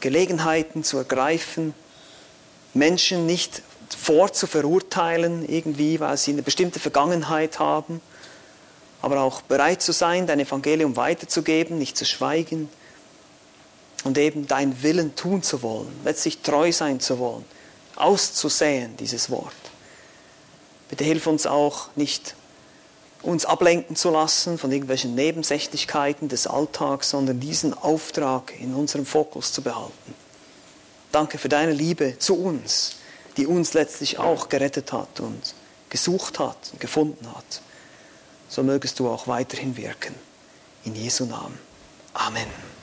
Gelegenheiten 0.00 0.84
zu 0.84 0.98
ergreifen, 0.98 1.74
Menschen 2.74 3.26
nicht 3.26 3.62
vorzuverurteilen 3.96 5.48
irgendwie, 5.48 6.00
weil 6.00 6.16
sie 6.16 6.32
eine 6.32 6.42
bestimmte 6.42 6.80
Vergangenheit 6.80 7.58
haben, 7.58 8.00
aber 9.02 9.20
auch 9.20 9.42
bereit 9.42 9.82
zu 9.82 9.92
sein, 9.92 10.26
dein 10.26 10.40
Evangelium 10.40 10.96
weiterzugeben, 10.96 11.78
nicht 11.78 11.96
zu 11.96 12.04
schweigen 12.04 12.68
und 14.04 14.18
eben 14.18 14.46
dein 14.46 14.82
Willen 14.82 15.14
tun 15.16 15.42
zu 15.42 15.62
wollen, 15.62 15.92
letztlich 16.04 16.38
treu 16.42 16.72
sein 16.72 17.00
zu 17.00 17.18
wollen, 17.18 17.44
auszusäen, 17.96 18.96
dieses 18.96 19.30
Wort. 19.30 19.54
Bitte 20.88 21.04
hilf 21.04 21.26
uns 21.26 21.46
auch 21.46 21.88
nicht 21.96 22.34
uns 23.26 23.44
ablenken 23.44 23.96
zu 23.96 24.10
lassen 24.10 24.56
von 24.56 24.70
irgendwelchen 24.70 25.14
Nebensächlichkeiten 25.14 26.28
des 26.28 26.46
Alltags, 26.46 27.10
sondern 27.10 27.40
diesen 27.40 27.74
Auftrag 27.74 28.52
in 28.60 28.74
unserem 28.74 29.04
Fokus 29.04 29.52
zu 29.52 29.62
behalten. 29.62 30.14
Danke 31.12 31.38
für 31.38 31.48
deine 31.48 31.72
Liebe 31.72 32.18
zu 32.18 32.36
uns, 32.36 32.96
die 33.36 33.46
uns 33.46 33.74
letztlich 33.74 34.18
auch 34.18 34.48
gerettet 34.48 34.92
hat 34.92 35.20
und 35.20 35.54
gesucht 35.90 36.38
hat 36.38 36.56
und 36.72 36.80
gefunden 36.80 37.26
hat. 37.34 37.60
So 38.48 38.62
mögest 38.62 38.98
du 39.00 39.08
auch 39.08 39.26
weiterhin 39.26 39.76
wirken. 39.76 40.14
In 40.84 40.94
Jesu 40.94 41.24
Namen. 41.24 41.58
Amen. 42.14 42.75